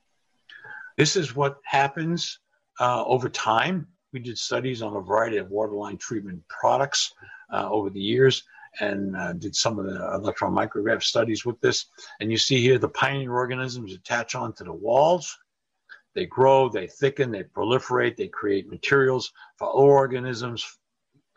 This 0.97 1.15
is 1.15 1.35
what 1.35 1.59
happens 1.63 2.39
uh, 2.79 3.03
over 3.05 3.29
time. 3.29 3.87
We 4.11 4.19
did 4.19 4.37
studies 4.37 4.81
on 4.81 4.95
a 4.95 5.01
variety 5.01 5.37
of 5.37 5.49
waterline 5.49 5.97
treatment 5.97 6.41
products 6.47 7.13
uh, 7.51 7.67
over 7.69 7.89
the 7.89 7.99
years, 7.99 8.43
and 8.79 9.15
uh, 9.15 9.33
did 9.33 9.55
some 9.55 9.79
of 9.79 9.85
the 9.85 10.13
electron 10.13 10.53
micrograph 10.53 11.03
studies 11.03 11.45
with 11.45 11.59
this. 11.61 11.85
And 12.19 12.31
you 12.31 12.37
see 12.37 12.61
here 12.61 12.77
the 12.77 12.89
pioneer 12.89 13.33
organisms 13.33 13.93
attach 13.93 14.35
onto 14.35 14.63
the 14.63 14.73
walls. 14.73 15.35
They 16.15 16.27
grow, 16.27 16.69
they 16.69 16.87
thicken, 16.87 17.31
they 17.31 17.43
proliferate, 17.43 18.17
they 18.17 18.27
create 18.27 18.69
materials 18.69 19.31
for 19.57 19.67
other 19.67 19.79
organisms 19.79 20.77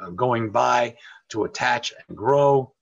uh, 0.01 0.11
going 0.11 0.51
by 0.51 0.97
to 1.31 1.45
attach 1.45 1.95
and 2.09 2.17
grow. 2.17 2.75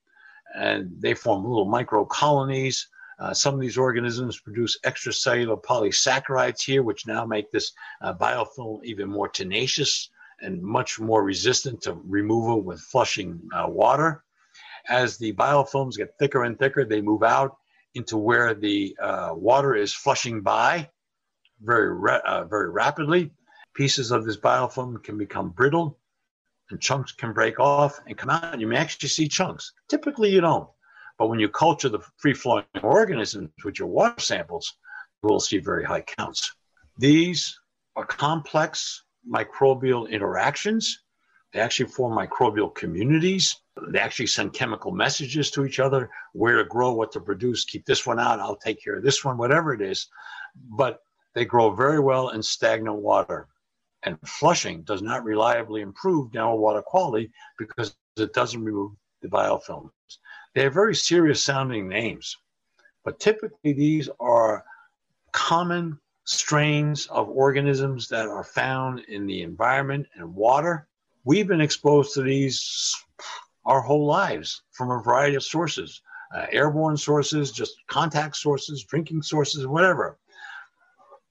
And 0.56 0.90
they 0.98 1.14
form 1.14 1.44
little 1.44 1.66
micro 1.66 2.04
colonies. 2.04 2.88
Uh, 3.18 3.32
some 3.32 3.54
of 3.54 3.60
these 3.60 3.78
organisms 3.78 4.40
produce 4.40 4.78
extracellular 4.84 5.62
polysaccharides 5.62 6.62
here, 6.62 6.82
which 6.82 7.06
now 7.06 7.24
make 7.24 7.50
this 7.50 7.72
uh, 8.02 8.12
biofilm 8.14 8.84
even 8.84 9.08
more 9.08 9.28
tenacious 9.28 10.10
and 10.40 10.62
much 10.62 10.98
more 10.98 11.22
resistant 11.22 11.82
to 11.82 11.94
removal 12.06 12.62
with 12.62 12.80
flushing 12.80 13.40
uh, 13.54 13.66
water. 13.68 14.24
As 14.88 15.16
the 15.16 15.32
biofilms 15.32 15.96
get 15.96 16.18
thicker 16.18 16.44
and 16.44 16.58
thicker, 16.58 16.84
they 16.84 17.00
move 17.00 17.22
out 17.22 17.56
into 17.94 18.16
where 18.16 18.54
the 18.54 18.96
uh, 19.00 19.30
water 19.34 19.74
is 19.74 19.94
flushing 19.94 20.42
by 20.42 20.90
very, 21.62 22.20
uh, 22.26 22.44
very 22.44 22.70
rapidly. 22.70 23.30
Pieces 23.74 24.10
of 24.10 24.24
this 24.24 24.36
biofilm 24.36 25.02
can 25.02 25.16
become 25.16 25.50
brittle 25.50 25.98
and 26.70 26.80
chunks 26.80 27.12
can 27.12 27.32
break 27.32 27.60
off 27.60 28.00
and 28.06 28.16
come 28.16 28.30
out. 28.30 28.58
You 28.58 28.66
may 28.66 28.76
actually 28.76 29.08
see 29.08 29.28
chunks. 29.28 29.72
Typically, 29.88 30.30
you 30.30 30.40
don't. 30.40 30.68
But 31.18 31.28
when 31.28 31.38
you 31.38 31.48
culture 31.48 31.88
the 31.88 32.00
free 32.18 32.34
flowing 32.34 32.64
organisms 32.82 33.50
with 33.64 33.78
your 33.78 33.88
water 33.88 34.20
samples, 34.20 34.74
you 35.22 35.28
will 35.28 35.40
see 35.40 35.58
very 35.58 35.84
high 35.84 36.02
counts. 36.02 36.54
These 36.98 37.58
are 37.96 38.04
complex 38.04 39.04
microbial 39.28 40.10
interactions. 40.10 41.00
They 41.52 41.60
actually 41.60 41.90
form 41.90 42.18
microbial 42.18 42.74
communities. 42.74 43.56
They 43.88 44.00
actually 44.00 44.26
send 44.26 44.52
chemical 44.52 44.90
messages 44.90 45.50
to 45.52 45.64
each 45.64 45.78
other 45.78 46.10
where 46.32 46.56
to 46.56 46.64
grow, 46.64 46.92
what 46.92 47.12
to 47.12 47.20
produce. 47.20 47.64
Keep 47.64 47.86
this 47.86 48.04
one 48.04 48.18
out. 48.18 48.40
I'll 48.40 48.56
take 48.56 48.82
care 48.82 48.96
of 48.96 49.04
this 49.04 49.24
one, 49.24 49.38
whatever 49.38 49.72
it 49.72 49.80
is. 49.80 50.08
But 50.56 51.00
they 51.34 51.44
grow 51.44 51.70
very 51.70 52.00
well 52.00 52.30
in 52.30 52.42
stagnant 52.42 52.96
water. 52.96 53.48
And 54.02 54.18
flushing 54.26 54.82
does 54.82 55.00
not 55.00 55.24
reliably 55.24 55.80
improve 55.80 56.32
dental 56.32 56.58
water 56.58 56.82
quality 56.82 57.32
because 57.56 57.96
it 58.16 58.34
doesn't 58.34 58.62
remove 58.62 58.92
the 59.22 59.28
biofilms. 59.28 59.90
They 60.54 60.62
have 60.62 60.74
very 60.74 60.94
serious 60.94 61.42
sounding 61.42 61.88
names, 61.88 62.36
but 63.04 63.20
typically 63.20 63.72
these 63.72 64.08
are 64.20 64.64
common 65.32 65.98
strains 66.24 67.06
of 67.08 67.28
organisms 67.28 68.08
that 68.08 68.28
are 68.28 68.44
found 68.44 69.00
in 69.00 69.26
the 69.26 69.42
environment 69.42 70.06
and 70.14 70.34
water. 70.34 70.88
We've 71.24 71.48
been 71.48 71.60
exposed 71.60 72.14
to 72.14 72.22
these 72.22 72.94
our 73.66 73.80
whole 73.80 74.06
lives 74.06 74.62
from 74.72 74.90
a 74.90 75.02
variety 75.02 75.36
of 75.36 75.42
sources 75.42 76.02
uh, 76.34 76.46
airborne 76.50 76.96
sources, 76.96 77.52
just 77.52 77.76
contact 77.86 78.36
sources, 78.36 78.84
drinking 78.84 79.22
sources, 79.22 79.66
whatever. 79.66 80.18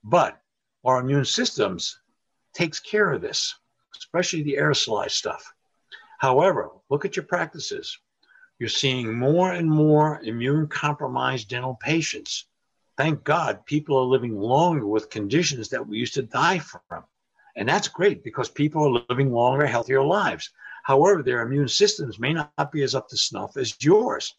But 0.03 0.41
our 0.85 1.01
immune 1.01 1.25
systems 1.25 1.99
takes 2.53 2.79
care 2.79 3.11
of 3.11 3.21
this, 3.21 3.53
especially 3.97 4.43
the 4.43 4.55
aerosolized 4.55 5.11
stuff. 5.11 5.53
However, 6.19 6.69
look 6.89 7.03
at 7.03 7.17
your 7.17 7.25
practices. 7.25 7.97
You're 8.63 8.69
seeing 8.69 9.19
more 9.19 9.51
and 9.51 9.69
more 9.69 10.21
immune 10.23 10.67
compromised 10.67 11.49
dental 11.49 11.77
patients. 11.81 12.45
Thank 12.95 13.25
God 13.25 13.65
people 13.65 13.97
are 13.97 14.05
living 14.05 14.39
longer 14.39 14.87
with 14.87 15.09
conditions 15.09 15.67
that 15.67 15.85
we 15.85 15.97
used 15.97 16.13
to 16.13 16.21
die 16.21 16.59
from. 16.59 17.03
And 17.57 17.67
that's 17.67 17.89
great 17.89 18.23
because 18.23 18.47
people 18.47 18.85
are 18.85 19.03
living 19.09 19.33
longer, 19.33 19.65
healthier 19.65 20.01
lives. 20.01 20.49
However, 20.83 21.21
their 21.21 21.41
immune 21.41 21.67
systems 21.67 22.19
may 22.19 22.31
not 22.31 22.71
be 22.71 22.83
as 22.83 22.95
up 22.95 23.09
to 23.09 23.17
snuff 23.17 23.57
as 23.57 23.75
yours. 23.83 24.33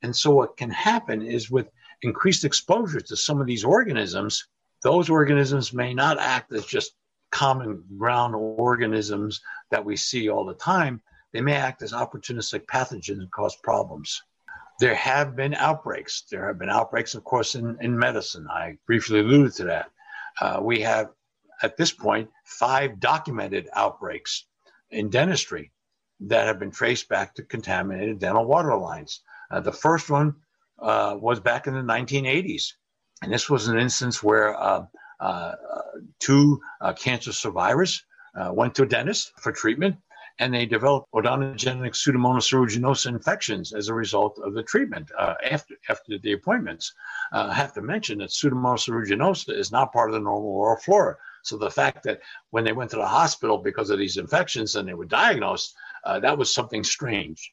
And 0.00 0.16
so, 0.16 0.30
what 0.30 0.56
can 0.56 0.70
happen 0.70 1.20
is 1.20 1.50
with 1.50 1.68
increased 2.00 2.46
exposure 2.46 3.02
to 3.02 3.16
some 3.18 3.38
of 3.38 3.46
these 3.46 3.64
organisms, 3.64 4.46
those 4.82 5.10
organisms 5.10 5.74
may 5.74 5.92
not 5.92 6.18
act 6.18 6.54
as 6.54 6.64
just 6.64 6.94
common 7.30 7.84
ground 7.98 8.34
organisms 8.34 9.42
that 9.70 9.84
we 9.84 9.94
see 9.94 10.30
all 10.30 10.46
the 10.46 10.54
time. 10.54 11.02
They 11.32 11.40
may 11.40 11.54
act 11.54 11.82
as 11.82 11.92
opportunistic 11.92 12.66
pathogens 12.66 13.18
and 13.18 13.30
cause 13.30 13.56
problems. 13.56 14.22
There 14.80 14.94
have 14.94 15.36
been 15.36 15.54
outbreaks. 15.54 16.22
There 16.30 16.46
have 16.46 16.58
been 16.58 16.68
outbreaks, 16.68 17.14
of 17.14 17.24
course, 17.24 17.54
in, 17.54 17.78
in 17.80 17.98
medicine. 17.98 18.48
I 18.50 18.78
briefly 18.86 19.20
alluded 19.20 19.54
to 19.54 19.64
that. 19.64 19.90
Uh, 20.40 20.60
we 20.62 20.80
have, 20.80 21.10
at 21.62 21.76
this 21.76 21.92
point, 21.92 22.30
five 22.44 23.00
documented 23.00 23.68
outbreaks 23.72 24.46
in 24.90 25.08
dentistry 25.08 25.72
that 26.20 26.46
have 26.46 26.58
been 26.58 26.70
traced 26.70 27.08
back 27.08 27.34
to 27.34 27.42
contaminated 27.42 28.18
dental 28.18 28.44
water 28.44 28.76
lines. 28.76 29.20
Uh, 29.50 29.60
the 29.60 29.72
first 29.72 30.10
one 30.10 30.34
uh, 30.78 31.16
was 31.18 31.40
back 31.40 31.66
in 31.66 31.74
the 31.74 31.80
1980s. 31.80 32.72
And 33.22 33.32
this 33.32 33.48
was 33.48 33.68
an 33.68 33.78
instance 33.78 34.22
where 34.22 34.54
uh, 34.58 34.84
uh 35.20 35.52
two 36.18 36.60
uh, 36.80 36.92
cancer 36.94 37.32
survivors 37.32 38.04
went 38.50 38.74
to 38.74 38.82
a 38.82 38.86
dentist 38.86 39.32
for 39.38 39.52
treatment 39.52 39.96
and 40.38 40.52
they 40.52 40.66
developed 40.66 41.08
odontogenic 41.14 41.94
pseudomonas 41.94 42.52
aeruginosa 42.52 43.06
infections 43.06 43.72
as 43.72 43.88
a 43.88 43.94
result 43.94 44.38
of 44.44 44.54
the 44.54 44.62
treatment 44.62 45.10
uh, 45.18 45.34
after 45.50 45.74
after 45.88 46.18
the 46.18 46.32
appointments. 46.32 46.92
Uh, 47.32 47.48
I 47.50 47.54
have 47.54 47.72
to 47.74 47.82
mention 47.82 48.18
that 48.18 48.30
pseudomonas 48.30 48.88
aeruginosa 48.88 49.56
is 49.56 49.72
not 49.72 49.92
part 49.92 50.10
of 50.10 50.14
the 50.14 50.20
normal 50.20 50.50
oral 50.50 50.80
flora. 50.80 51.16
So 51.42 51.56
the 51.56 51.70
fact 51.70 52.04
that 52.04 52.20
when 52.50 52.64
they 52.64 52.72
went 52.72 52.90
to 52.92 52.96
the 52.96 53.06
hospital 53.06 53.58
because 53.58 53.90
of 53.90 53.98
these 53.98 54.16
infections 54.16 54.76
and 54.76 54.88
they 54.88 54.94
were 54.94 55.06
diagnosed, 55.06 55.74
uh, 56.04 56.20
that 56.20 56.38
was 56.38 56.54
something 56.54 56.84
strange. 56.84 57.52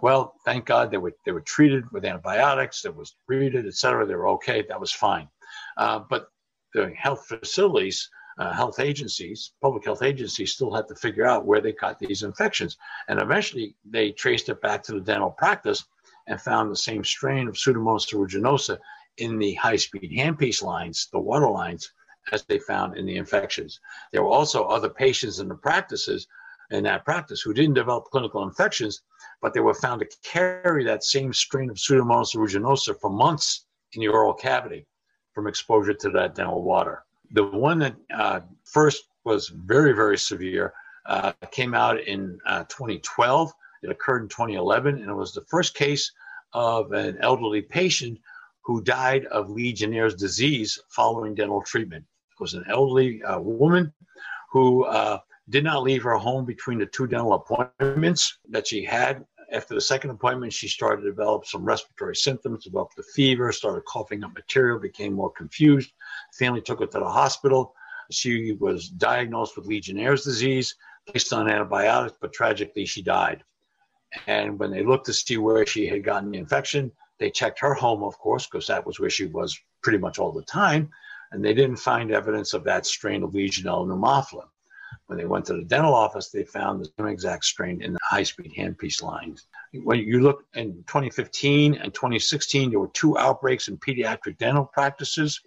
Well, 0.00 0.34
thank 0.44 0.66
God 0.66 0.90
they 0.90 0.98
were 0.98 1.14
they 1.24 1.32
were 1.32 1.40
treated 1.40 1.90
with 1.90 2.04
antibiotics. 2.04 2.82
They 2.82 2.90
was 2.90 3.16
treated, 3.26 3.66
et 3.66 3.74
cetera. 3.74 4.06
They 4.06 4.14
were 4.14 4.28
okay. 4.28 4.64
That 4.68 4.80
was 4.80 4.92
fine. 4.92 5.28
Uh, 5.76 6.00
but 6.08 6.28
the 6.74 6.92
health 6.96 7.26
facilities 7.26 8.08
uh, 8.38 8.52
health 8.52 8.80
agencies, 8.80 9.52
public 9.60 9.84
health 9.84 10.02
agencies, 10.02 10.52
still 10.52 10.74
had 10.74 10.88
to 10.88 10.94
figure 10.94 11.26
out 11.26 11.46
where 11.46 11.60
they 11.60 11.72
got 11.72 11.98
these 11.98 12.22
infections. 12.22 12.76
And 13.08 13.20
eventually 13.20 13.74
they 13.84 14.12
traced 14.12 14.48
it 14.48 14.60
back 14.60 14.82
to 14.84 14.92
the 14.92 15.00
dental 15.00 15.30
practice 15.30 15.84
and 16.26 16.40
found 16.40 16.70
the 16.70 16.76
same 16.76 17.04
strain 17.04 17.48
of 17.48 17.54
Pseudomonas 17.54 18.12
aeruginosa 18.12 18.78
in 19.18 19.38
the 19.38 19.54
high 19.54 19.76
speed 19.76 20.12
handpiece 20.16 20.62
lines, 20.62 21.08
the 21.12 21.18
water 21.18 21.48
lines, 21.50 21.92
as 22.30 22.44
they 22.44 22.58
found 22.58 22.96
in 22.96 23.04
the 23.04 23.16
infections. 23.16 23.80
There 24.12 24.22
were 24.22 24.30
also 24.30 24.64
other 24.64 24.88
patients 24.88 25.40
in 25.40 25.48
the 25.48 25.54
practices 25.54 26.28
in 26.70 26.84
that 26.84 27.04
practice 27.04 27.42
who 27.42 27.52
didn't 27.52 27.74
develop 27.74 28.04
clinical 28.04 28.42
infections, 28.44 29.02
but 29.42 29.52
they 29.52 29.60
were 29.60 29.74
found 29.74 30.00
to 30.00 30.08
carry 30.22 30.84
that 30.84 31.04
same 31.04 31.32
strain 31.32 31.68
of 31.68 31.76
Pseudomonas 31.76 32.34
aeruginosa 32.34 32.98
for 32.98 33.10
months 33.10 33.66
in 33.92 34.00
the 34.00 34.08
oral 34.08 34.32
cavity 34.32 34.86
from 35.34 35.46
exposure 35.46 35.94
to 35.94 36.10
that 36.10 36.34
dental 36.34 36.62
water. 36.62 37.04
The 37.32 37.44
one 37.44 37.78
that 37.80 37.96
uh, 38.14 38.40
first 38.64 39.04
was 39.24 39.48
very, 39.48 39.92
very 39.92 40.18
severe 40.18 40.74
uh, 41.06 41.32
came 41.50 41.74
out 41.74 42.00
in 42.00 42.38
uh, 42.46 42.64
2012. 42.64 43.52
It 43.82 43.90
occurred 43.90 44.22
in 44.22 44.28
2011, 44.28 44.98
and 44.98 45.10
it 45.10 45.14
was 45.14 45.32
the 45.32 45.44
first 45.48 45.74
case 45.74 46.12
of 46.52 46.92
an 46.92 47.18
elderly 47.20 47.62
patient 47.62 48.18
who 48.62 48.82
died 48.82 49.24
of 49.26 49.50
Legionnaire's 49.50 50.14
disease 50.14 50.78
following 50.88 51.34
dental 51.34 51.62
treatment. 51.62 52.04
It 52.30 52.40
was 52.40 52.54
an 52.54 52.64
elderly 52.68 53.22
uh, 53.22 53.40
woman 53.40 53.92
who 54.50 54.84
uh, 54.84 55.18
did 55.48 55.64
not 55.64 55.82
leave 55.82 56.02
her 56.02 56.16
home 56.16 56.44
between 56.44 56.78
the 56.78 56.86
two 56.86 57.06
dental 57.06 57.32
appointments 57.34 58.38
that 58.50 58.66
she 58.66 58.84
had 58.84 59.24
after 59.52 59.74
the 59.74 59.80
second 59.80 60.10
appointment, 60.10 60.52
she 60.52 60.66
started 60.66 61.02
to 61.02 61.10
develop 61.10 61.46
some 61.46 61.64
respiratory 61.64 62.16
symptoms, 62.16 62.64
developed 62.64 62.98
a 62.98 63.02
fever, 63.02 63.52
started 63.52 63.84
coughing 63.84 64.24
up 64.24 64.34
material, 64.34 64.78
became 64.78 65.12
more 65.12 65.30
confused. 65.30 65.92
family 66.38 66.62
took 66.62 66.80
her 66.80 66.86
to 66.86 66.98
the 66.98 67.04
hospital. 67.04 67.74
She 68.10 68.52
was 68.52 68.88
diagnosed 68.88 69.56
with 69.56 69.66
Legionnaire's 69.66 70.24
disease, 70.24 70.74
placed 71.06 71.32
on 71.32 71.50
antibiotics, 71.50 72.16
but 72.20 72.32
tragically 72.32 72.86
she 72.86 73.02
died. 73.02 73.44
And 74.26 74.58
when 74.58 74.70
they 74.70 74.82
looked 74.82 75.06
to 75.06 75.12
see 75.12 75.36
where 75.36 75.66
she 75.66 75.86
had 75.86 76.04
gotten 76.04 76.30
the 76.30 76.38
infection, 76.38 76.90
they 77.18 77.30
checked 77.30 77.60
her 77.60 77.74
home, 77.74 78.02
of 78.02 78.18
course, 78.18 78.46
because 78.46 78.66
that 78.66 78.86
was 78.86 78.98
where 78.98 79.10
she 79.10 79.26
was 79.26 79.58
pretty 79.82 79.98
much 79.98 80.18
all 80.18 80.32
the 80.32 80.42
time. 80.42 80.90
And 81.30 81.44
they 81.44 81.54
didn't 81.54 81.76
find 81.76 82.10
evidence 82.10 82.52
of 82.52 82.64
that 82.64 82.84
strain 82.86 83.22
of 83.22 83.30
Legionella 83.30 83.86
pneumophila. 83.86 84.48
When 85.06 85.18
they 85.18 85.24
went 85.24 85.44
to 85.46 85.54
the 85.54 85.64
dental 85.64 85.94
office, 85.94 86.30
they 86.30 86.44
found 86.44 86.80
the 86.80 86.90
same 86.98 87.08
exact 87.08 87.44
strain 87.44 87.82
in 87.82 87.92
the 87.92 87.98
high 88.02 88.22
speed 88.22 88.52
handpiece 88.56 89.02
lines. 89.02 89.46
When 89.72 90.00
you 90.00 90.20
look 90.20 90.44
in 90.54 90.74
2015 90.86 91.74
and 91.74 91.94
2016, 91.94 92.70
there 92.70 92.80
were 92.80 92.88
two 92.88 93.18
outbreaks 93.18 93.68
in 93.68 93.78
pediatric 93.78 94.38
dental 94.38 94.64
practices. 94.64 95.40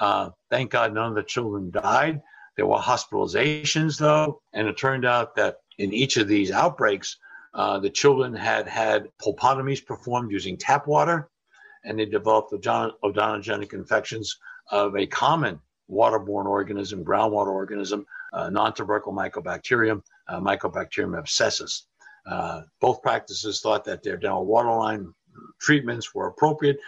Uh, 0.00 0.30
thank 0.50 0.70
God 0.70 0.94
none 0.94 1.08
of 1.08 1.14
the 1.14 1.22
children 1.22 1.70
died. 1.70 2.20
There 2.56 2.66
were 2.66 2.78
hospitalizations, 2.78 3.98
though, 3.98 4.42
and 4.52 4.66
it 4.66 4.76
turned 4.76 5.04
out 5.04 5.36
that 5.36 5.58
in 5.78 5.92
each 5.92 6.16
of 6.16 6.26
these 6.26 6.50
outbreaks, 6.50 7.16
uh, 7.54 7.78
the 7.78 7.90
children 7.90 8.34
had 8.34 8.68
had 8.68 9.08
pulpotomies 9.22 9.84
performed 9.84 10.30
using 10.30 10.56
tap 10.56 10.86
water, 10.86 11.28
and 11.84 11.98
they 11.98 12.04
developed 12.04 12.52
odontogenic 12.52 13.72
infections 13.72 14.38
of 14.70 14.96
a 14.96 15.06
common 15.06 15.60
waterborne 15.90 16.46
organism, 16.46 17.04
groundwater 17.04 17.48
organism, 17.48 18.04
uh, 18.32 18.50
non-tubercle 18.50 19.12
mycobacterium, 19.12 20.02
uh, 20.28 20.40
Mycobacterium 20.40 21.20
abscessus. 21.20 21.82
Uh, 22.26 22.62
both 22.80 23.02
practices 23.02 23.60
thought 23.60 23.84
that 23.84 24.02
their 24.02 24.16
dental 24.16 24.44
waterline 24.44 25.12
treatments 25.60 26.14
were 26.14 26.26
appropriate, 26.26 26.78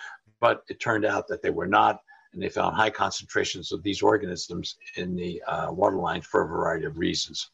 but 0.41 0.63
it 0.69 0.81
turned 0.81 1.05
out 1.05 1.29
that 1.29 1.43
they 1.43 1.51
were 1.51 1.67
not, 1.67 2.01
and 2.33 2.43
they 2.43 2.49
found 2.49 2.77
high 2.77 2.91
concentrations 2.91 3.73
of 3.73 3.83
these 3.83 4.03
organisms 4.03 4.77
in 4.97 5.17
the 5.17 5.43
uh, 5.47 5.73
waterline 5.73 6.21
for 6.21 6.43
a 6.43 6.49
variety 6.49 6.85
of 6.85 6.99
reasons. 6.99 7.51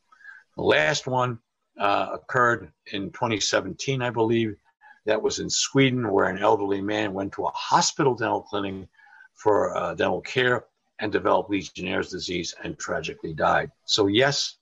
The 0.56 0.62
last 0.62 1.06
one 1.06 1.38
uh, 1.78 2.10
occurred 2.14 2.72
in 2.92 3.10
2017, 3.12 4.02
I 4.02 4.10
believe. 4.10 4.56
That 5.04 5.22
was 5.22 5.38
in 5.38 5.48
Sweden, 5.48 6.10
where 6.10 6.26
an 6.26 6.38
elderly 6.38 6.80
man 6.80 7.12
went 7.12 7.32
to 7.34 7.44
a 7.44 7.50
hospital 7.50 8.16
dental 8.16 8.42
clinic 8.42 8.88
for 9.34 9.76
uh, 9.76 9.94
dental 9.94 10.20
care 10.20 10.64
and 11.00 11.12
developed 11.12 11.50
Legionnaire's 11.50 12.10
disease 12.10 12.54
and 12.62 12.78
tragically 12.78 13.34
died. 13.34 13.70
So, 13.84 14.06
yes, 14.06 14.56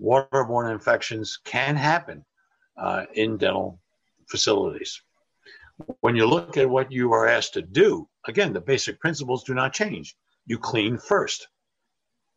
waterborne 0.00 0.72
infections 0.72 1.38
can 1.44 1.76
happen 1.76 2.24
uh, 2.76 3.04
in 3.14 3.36
dental 3.36 3.80
facilities. 4.28 5.00
When 6.00 6.16
you 6.16 6.26
look 6.26 6.56
at 6.56 6.68
what 6.68 6.90
you 6.90 7.12
are 7.12 7.28
asked 7.28 7.54
to 7.54 7.62
do, 7.62 8.08
again, 8.26 8.52
the 8.52 8.60
basic 8.60 8.98
principles 9.00 9.44
do 9.44 9.54
not 9.54 9.72
change. 9.72 10.16
You 10.46 10.58
clean 10.58 10.98
first. 10.98 11.48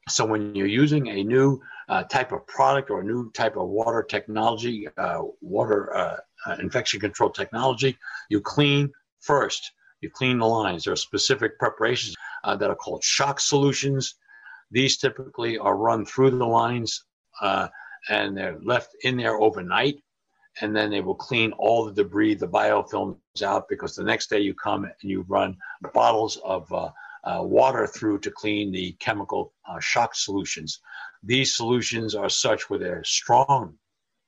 So 0.10 0.26
when 0.26 0.56
you're 0.56 0.68
using 0.68 1.08
a 1.08 1.24
new 1.24 1.62
uh, 1.88 2.04
type 2.04 2.32
of 2.32 2.46
product 2.48 2.90
or 2.90 3.02
a 3.02 3.04
new 3.04 3.32
type 3.32 3.56
of 3.56 3.68
water 3.68 4.04
technology, 4.04 4.88
uh, 4.98 5.22
water 5.42 5.96
uh, 5.96 6.18
uh 6.48 6.56
infection 6.60 7.00
control 7.00 7.30
technology, 7.30 7.98
you 8.30 8.42
clean 8.42 8.92
first. 9.22 9.72
You 10.02 10.10
clean 10.10 10.40
the 10.40 10.48
lines. 10.48 10.86
There 10.86 10.94
are 10.94 10.98
specific 10.98 11.60
preparations 11.60 12.16
uh, 12.44 12.56
that 12.56 12.70
are 12.70 12.76
called 12.76 13.04
shock 13.04 13.40
solutions. 13.40 14.16
These 14.72 14.98
typically 14.98 15.58
are 15.58 15.76
run 15.76 16.06
through 16.06 16.32
the 16.32 16.46
lines 16.46 17.04
uh, 17.42 17.68
and 18.10 18.38
they're 18.38 18.60
left 18.62 18.96
in 19.04 19.18
there 19.18 19.36
overnight. 19.36 20.02
And 20.62 20.76
then 20.76 20.90
they 20.90 21.02
will 21.02 21.16
clean 21.16 21.52
all 21.54 21.86
the 21.86 21.94
debris, 21.94 22.34
the 22.36 22.48
biofilms 22.48 23.18
out 23.44 23.70
because 23.70 23.96
the 23.96 24.04
next 24.04 24.30
day 24.30 24.40
you 24.40 24.54
come 24.54 24.84
and 24.84 24.94
you 25.02 25.26
run 25.28 25.56
bottles 25.94 26.38
of 26.44 26.72
uh, 26.74 26.90
uh, 27.24 27.42
water 27.44 27.88
through 27.88 28.20
to 28.20 28.32
clean 28.32 28.72
the 28.72 28.92
chemical 29.00 29.54
uh, 29.68 29.80
shock 29.80 30.16
solutions. 30.16 30.80
These 31.24 31.56
solutions 31.56 32.16
are 32.16 32.30
such 32.30 32.70
where 32.70 32.80
they're 32.80 33.04
strong 33.04 33.78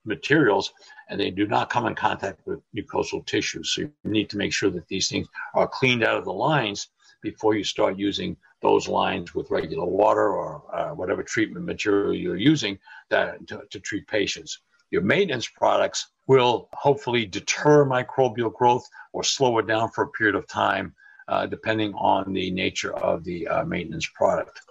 materials 0.05 0.73
and 1.09 1.19
they 1.19 1.31
do 1.31 1.47
not 1.47 1.69
come 1.69 1.85
in 1.85 1.95
contact 1.95 2.41
with 2.45 2.61
mucosal 2.75 3.25
tissues. 3.25 3.73
So 3.73 3.81
you 3.81 3.91
need 4.03 4.29
to 4.31 4.37
make 4.37 4.53
sure 4.53 4.69
that 4.69 4.87
these 4.87 5.09
things 5.09 5.27
are 5.53 5.67
cleaned 5.67 6.03
out 6.03 6.17
of 6.17 6.25
the 6.25 6.33
lines 6.33 6.87
before 7.21 7.55
you 7.55 7.63
start 7.63 7.97
using 7.97 8.37
those 8.61 8.87
lines 8.87 9.33
with 9.33 9.51
regular 9.51 9.85
water 9.85 10.29
or 10.29 10.63
uh, 10.73 10.89
whatever 10.89 11.23
treatment 11.23 11.65
material 11.65 12.13
you're 12.13 12.35
using 12.35 12.77
that, 13.09 13.45
to, 13.47 13.63
to 13.69 13.79
treat 13.79 14.07
patients. 14.07 14.59
Your 14.91 15.01
maintenance 15.01 15.47
products 15.47 16.09
will 16.27 16.69
hopefully 16.73 17.25
deter 17.25 17.85
microbial 17.85 18.53
growth 18.53 18.87
or 19.13 19.23
slow 19.23 19.57
it 19.59 19.67
down 19.67 19.89
for 19.89 20.03
a 20.03 20.09
period 20.09 20.35
of 20.35 20.47
time, 20.47 20.93
uh, 21.27 21.45
depending 21.45 21.93
on 21.93 22.33
the 22.33 22.51
nature 22.51 22.93
of 22.93 23.23
the 23.23 23.47
uh, 23.47 23.63
maintenance 23.65 24.07
product. 24.13 24.61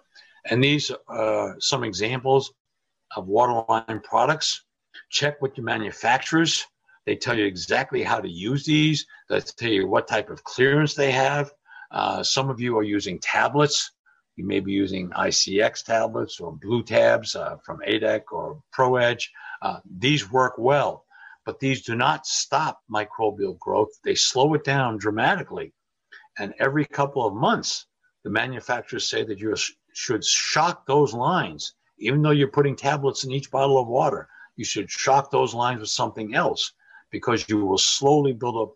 And 0.49 0.63
these 0.63 0.91
are 1.09 1.57
some 1.59 1.85
examples 1.85 2.53
of 3.17 3.27
waterline 3.27 4.01
products. 4.03 4.65
Check 5.11 5.43
with 5.43 5.57
your 5.57 5.65
manufacturers. 5.65 6.67
They 7.07 7.17
tell 7.17 7.37
you 7.37 7.45
exactly 7.45 8.03
how 8.03 8.21
to 8.21 8.29
use 8.29 8.65
these. 8.65 9.07
They 9.29 9.41
tell 9.41 9.71
you 9.71 9.89
what 9.89 10.07
type 10.07 10.31
of 10.31 10.45
clearance 10.45 10.95
they 10.95 11.11
have. 11.13 11.53
Uh, 11.91 12.23
some 12.23 12.51
of 12.51 12.61
you 12.61 12.77
are 12.79 12.83
using 12.83 13.19
tablets. 13.19 13.93
You 14.37 14.47
may 14.47 14.61
be 14.61 14.73
using 14.73 15.11
ICX 15.11 15.85
tablets 15.85 16.41
or 16.41 16.53
blue 16.53 16.83
tabs 16.83 17.35
uh, 17.35 17.57
from 17.65 17.81
ADEC 17.87 18.23
or 18.33 18.63
ProEdge. 18.75 19.25
Uh, 19.61 19.81
these 19.99 20.31
work 20.31 20.55
well, 20.57 21.05
but 21.45 21.61
these 21.61 21.83
do 21.83 21.95
not 21.95 22.27
stop 22.27 22.81
microbial 22.91 23.59
growth. 23.59 23.91
They 24.05 24.15
slow 24.15 24.55
it 24.55 24.65
down 24.65 24.99
dramatically. 24.99 25.73
And 26.39 26.55
every 26.59 26.87
couple 26.87 27.27
of 27.27 27.35
months, 27.35 27.87
the 28.25 28.31
manufacturers 28.31 29.09
say 29.09 29.25
that 29.25 29.41
you 29.41 29.55
should 29.93 30.25
shock 30.25 30.87
those 30.87 31.13
lines. 31.13 31.75
Even 31.99 32.23
though 32.23 32.31
you're 32.31 32.49
putting 32.49 32.77
tablets 32.77 33.25
in 33.25 33.33
each 33.33 33.51
bottle 33.51 33.79
of 33.79 33.89
water, 33.89 34.29
you 34.57 34.65
should 34.65 34.91
shock 34.91 35.31
those 35.31 35.55
lines 35.55 35.81
with 35.81 35.91
something 35.91 36.35
else 36.35 36.73
because 37.11 37.49
you 37.49 37.65
will 37.65 37.79
slowly 37.79 38.33
build 38.33 38.57
up 38.57 38.75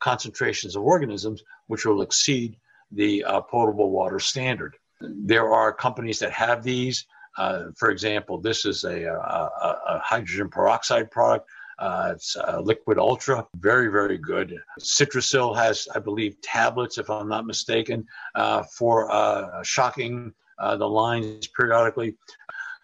concentrations 0.00 0.76
of 0.76 0.82
organisms 0.82 1.42
which 1.66 1.84
will 1.84 2.02
exceed 2.02 2.56
the 2.92 3.24
uh, 3.24 3.40
potable 3.40 3.90
water 3.90 4.18
standard. 4.18 4.76
There 5.00 5.52
are 5.52 5.72
companies 5.72 6.18
that 6.20 6.32
have 6.32 6.62
these. 6.62 7.06
Uh, 7.36 7.64
for 7.76 7.90
example, 7.90 8.38
this 8.38 8.64
is 8.64 8.84
a, 8.84 9.04
a, 9.04 9.80
a 9.88 9.98
hydrogen 10.04 10.48
peroxide 10.48 11.10
product. 11.10 11.48
Uh, 11.78 12.12
it's 12.14 12.36
Liquid 12.62 12.98
Ultra, 12.98 13.46
very, 13.56 13.88
very 13.88 14.16
good. 14.16 14.56
Citrisil 14.80 15.56
has, 15.56 15.88
I 15.94 15.98
believe, 15.98 16.40
tablets, 16.40 16.98
if 16.98 17.10
I'm 17.10 17.28
not 17.28 17.46
mistaken, 17.46 18.06
uh, 18.36 18.62
for 18.62 19.10
uh, 19.10 19.62
shocking 19.64 20.32
uh, 20.58 20.76
the 20.76 20.88
lines 20.88 21.48
periodically. 21.48 22.16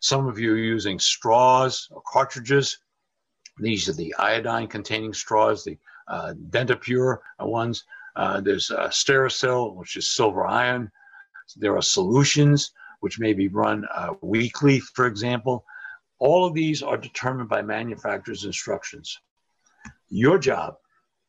Some 0.00 0.26
of 0.26 0.38
you 0.38 0.52
are 0.54 0.56
using 0.56 0.98
straws 0.98 1.88
or 1.90 2.02
cartridges. 2.04 2.78
These 3.58 3.88
are 3.88 3.92
the 3.92 4.14
iodine 4.18 4.66
containing 4.66 5.12
straws, 5.12 5.62
the 5.62 5.78
uh, 6.08 6.34
Dentapure 6.48 7.18
ones. 7.38 7.84
Uh, 8.20 8.38
there's 8.38 8.70
uh, 8.70 8.88
Sterisil, 8.88 9.74
which 9.76 9.96
is 9.96 10.11
silver 10.11 10.44
ion. 10.46 10.90
There 11.56 11.74
are 11.74 11.83
solutions 11.98 12.70
which 13.00 13.18
may 13.18 13.33
be 13.33 13.48
run 13.48 13.87
uh, 13.94 14.12
weekly, 14.20 14.78
for 14.78 15.06
example. 15.06 15.64
All 16.18 16.44
of 16.44 16.52
these 16.52 16.83
are 16.83 16.98
determined 16.98 17.48
by 17.48 17.62
manufacturer's 17.62 18.44
instructions. 18.44 19.18
Your 20.11 20.38
job 20.38 20.74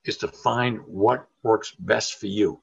is 0.03 0.17
to 0.17 0.27
find 0.27 0.79
what 0.85 1.27
works 1.43 1.71
best 1.79 2.19
for 2.19 2.27
you, 2.27 2.61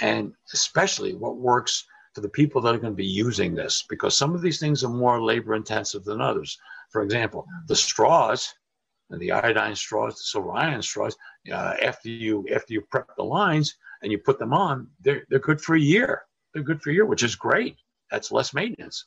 and 0.00 0.32
especially 0.54 1.14
what 1.14 1.36
works 1.36 1.84
for 2.14 2.20
the 2.20 2.28
people 2.28 2.60
that 2.60 2.74
are 2.76 2.84
going 2.84 2.92
to 2.92 3.04
be 3.08 3.22
using 3.26 3.56
this, 3.56 3.84
because 3.88 4.16
some 4.16 4.36
of 4.36 4.40
these 4.40 4.60
things 4.60 4.84
are 4.84 5.02
more 5.04 5.20
labor 5.20 5.56
intensive 5.56 6.04
than 6.04 6.20
others. 6.20 6.58
For 6.90 7.02
example, 7.02 7.44
the 7.66 7.74
straws 7.74 8.54
the 9.10 9.32
iodine 9.32 9.74
straws, 9.74 10.16
the 10.16 10.22
silver 10.22 10.52
ion 10.52 10.82
straws, 10.82 11.16
uh, 11.50 11.74
after 11.82 12.08
you 12.08 12.46
after 12.54 12.74
you 12.74 12.82
prep 12.82 13.08
the 13.16 13.22
lines 13.22 13.76
and 14.02 14.12
you 14.12 14.18
put 14.18 14.38
them 14.38 14.52
on, 14.52 14.88
they're 15.00 15.24
they're 15.28 15.38
good 15.38 15.60
for 15.60 15.76
a 15.76 15.80
year. 15.80 16.22
They're 16.52 16.62
good 16.62 16.82
for 16.82 16.90
a 16.90 16.94
year, 16.94 17.06
which 17.06 17.22
is 17.22 17.34
great. 17.34 17.76
That's 18.10 18.32
less 18.32 18.52
maintenance. 18.54 19.06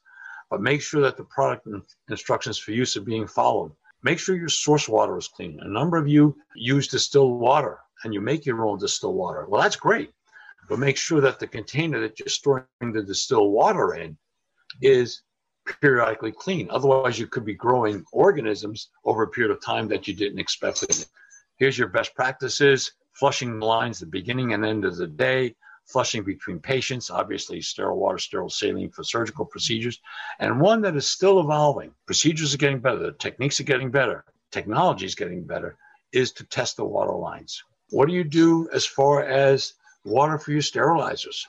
But 0.49 0.61
make 0.61 0.81
sure 0.81 1.01
that 1.01 1.17
the 1.17 1.23
product 1.23 1.67
instructions 2.09 2.57
for 2.57 2.71
use 2.71 2.97
are 2.97 3.01
being 3.01 3.27
followed. 3.27 3.71
Make 4.03 4.19
sure 4.19 4.35
your 4.35 4.49
source 4.49 4.89
water 4.89 5.17
is 5.17 5.27
clean. 5.27 5.59
A 5.61 5.67
number 5.67 5.97
of 5.97 6.07
you 6.07 6.35
use 6.55 6.87
distilled 6.87 7.39
water 7.39 7.79
and 8.03 8.13
you 8.13 8.19
make 8.19 8.45
your 8.45 8.65
own 8.65 8.79
distilled 8.79 9.15
water. 9.15 9.45
Well, 9.47 9.61
that's 9.61 9.75
great. 9.75 10.11
But 10.67 10.79
make 10.79 10.97
sure 10.97 11.21
that 11.21 11.39
the 11.39 11.47
container 11.47 11.99
that 12.01 12.19
you're 12.19 12.27
storing 12.27 12.65
the 12.81 13.03
distilled 13.03 13.51
water 13.51 13.93
in 13.93 14.17
is 14.81 15.21
periodically 15.79 16.31
clean. 16.31 16.67
Otherwise, 16.69 17.19
you 17.19 17.27
could 17.27 17.45
be 17.45 17.53
growing 17.53 18.03
organisms 18.11 18.89
over 19.05 19.23
a 19.23 19.27
period 19.27 19.51
of 19.51 19.63
time 19.63 19.87
that 19.87 20.07
you 20.07 20.13
didn't 20.13 20.39
expect. 20.39 20.83
Here's 21.57 21.77
your 21.77 21.87
best 21.87 22.15
practices 22.15 22.91
flushing 23.13 23.59
lines 23.59 23.99
the 23.99 24.05
beginning 24.05 24.53
and 24.53 24.65
end 24.65 24.85
of 24.85 24.97
the 24.97 25.07
day, 25.07 25.55
flushing 25.85 26.23
between 26.23 26.59
patients, 26.59 27.09
obviously 27.09 27.61
sterile 27.61 27.97
water, 27.97 28.17
sterile 28.17 28.49
saline 28.49 28.89
for 28.89 29.03
surgical 29.03 29.45
procedures, 29.45 29.99
and 30.39 30.59
one 30.59 30.81
that 30.81 30.95
is 30.95 31.07
still 31.07 31.39
evolving. 31.39 31.93
Procedures 32.05 32.53
are 32.53 32.57
getting 32.57 32.79
better, 32.79 32.99
the 32.99 33.11
techniques 33.11 33.59
are 33.59 33.63
getting 33.63 33.91
better, 33.91 34.23
technology 34.51 35.05
is 35.05 35.15
getting 35.15 35.43
better, 35.43 35.77
is 36.11 36.31
to 36.31 36.45
test 36.45 36.77
the 36.77 36.85
water 36.85 37.13
lines. 37.13 37.63
What 37.89 38.07
do 38.07 38.13
you 38.13 38.23
do 38.23 38.69
as 38.73 38.85
far 38.85 39.23
as 39.23 39.73
water 40.05 40.37
for 40.37 40.51
your 40.51 40.61
sterilizers? 40.61 41.45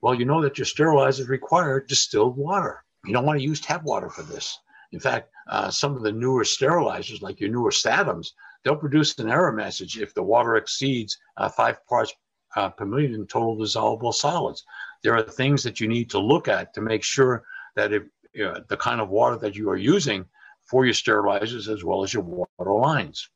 Well, 0.00 0.14
you 0.14 0.24
know 0.24 0.40
that 0.42 0.56
your 0.56 0.64
sterilizers 0.64 1.28
require 1.28 1.80
distilled 1.80 2.36
water. 2.36 2.84
You 3.04 3.12
don't 3.12 3.24
want 3.24 3.38
to 3.38 3.44
use 3.44 3.60
tap 3.60 3.82
water 3.82 4.10
for 4.10 4.22
this. 4.22 4.58
In 4.92 5.00
fact, 5.00 5.30
uh, 5.48 5.70
some 5.70 5.96
of 5.96 6.02
the 6.02 6.12
newer 6.12 6.44
sterilizers, 6.44 7.22
like 7.22 7.40
your 7.40 7.50
newer 7.50 7.70
Statims, 7.70 8.32
they'll 8.62 8.76
produce 8.76 9.18
an 9.18 9.30
error 9.30 9.52
message 9.52 9.98
if 9.98 10.14
the 10.14 10.22
water 10.22 10.56
exceeds 10.56 11.16
uh, 11.36 11.48
five 11.48 11.84
parts 11.86 12.12
uh, 12.56 12.68
per 12.68 12.84
million 12.84 13.14
in 13.14 13.26
total 13.26 13.56
dissolvable 13.56 14.12
solids. 14.12 14.64
There 15.02 15.14
are 15.14 15.22
things 15.22 15.62
that 15.62 15.80
you 15.80 15.88
need 15.88 16.10
to 16.10 16.18
look 16.18 16.48
at 16.48 16.74
to 16.74 16.80
make 16.80 17.04
sure 17.04 17.44
that 17.76 17.92
if, 17.92 18.02
the 18.32 18.76
kind 18.78 19.00
of 19.00 19.08
water 19.08 19.36
that 19.38 19.56
you 19.56 19.68
are 19.70 19.76
using 19.76 20.24
for 20.62 20.84
your 20.84 20.94
sterilizers 20.94 21.72
as 21.72 21.82
well 21.82 22.04
as 22.04 22.14
your 22.14 22.22
water 22.22 22.72
lines. 22.72 23.28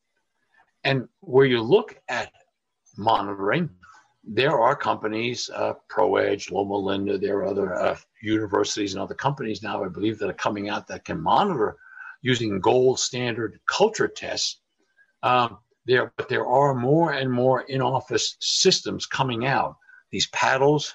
And 0.85 1.09
where 1.21 1.47
you 1.47 1.61
look 1.61 1.99
at 2.09 2.31
monitoring, 2.97 3.71
there 4.27 4.59
are 4.59 4.75
companies, 4.75 5.51
uh, 5.55 5.75
ProEdge, 5.91 6.51
Loma 6.51 6.77
Linda, 6.77 7.19
there 7.19 7.39
are 7.39 7.47
other 7.47 7.75
uh, 7.75 7.97
universities 8.23 8.95
and 8.95 9.03
other 9.03 9.15
companies 9.15 9.63
now, 9.63 9.85
I 9.85 9.89
believe, 9.89 10.19
that 10.19 10.31
are 10.31 10.35
coming 10.35 10.69
out 10.69 10.87
that 10.89 11.05
can 11.05 11.21
monitor 11.21 11.77
using 12.23 12.59
gold 12.61 12.99
standard 12.99 13.61
culture 13.67 14.09
tests. 14.09 14.61
Um, 15.23 15.59
there, 15.87 16.13
but 16.17 16.29
there 16.31 16.47
are 16.47 16.75
more 16.75 17.13
and 17.13 17.31
more 17.31 17.63
in-office 17.63 18.37
systems 18.41 19.05
coming 19.05 19.45
out. 19.45 19.77
These 20.11 20.29
paddles 20.29 20.95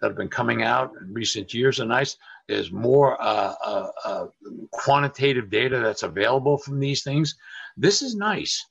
that 0.00 0.08
have 0.08 0.16
been 0.16 0.28
coming 0.28 0.62
out 0.62 0.92
in 0.98 1.12
recent 1.12 1.52
years 1.52 1.78
are 1.78 1.86
nice. 1.86 2.16
There's 2.48 2.72
more 2.72 3.20
uh, 3.20 3.54
uh, 3.62 3.90
uh 4.04 4.26
quantitative 4.72 5.50
data 5.50 5.78
that's 5.80 6.02
available 6.02 6.56
from 6.56 6.80
these 6.80 7.02
things. 7.02 7.36
This 7.76 8.00
is 8.00 8.14
nice, 8.14 8.66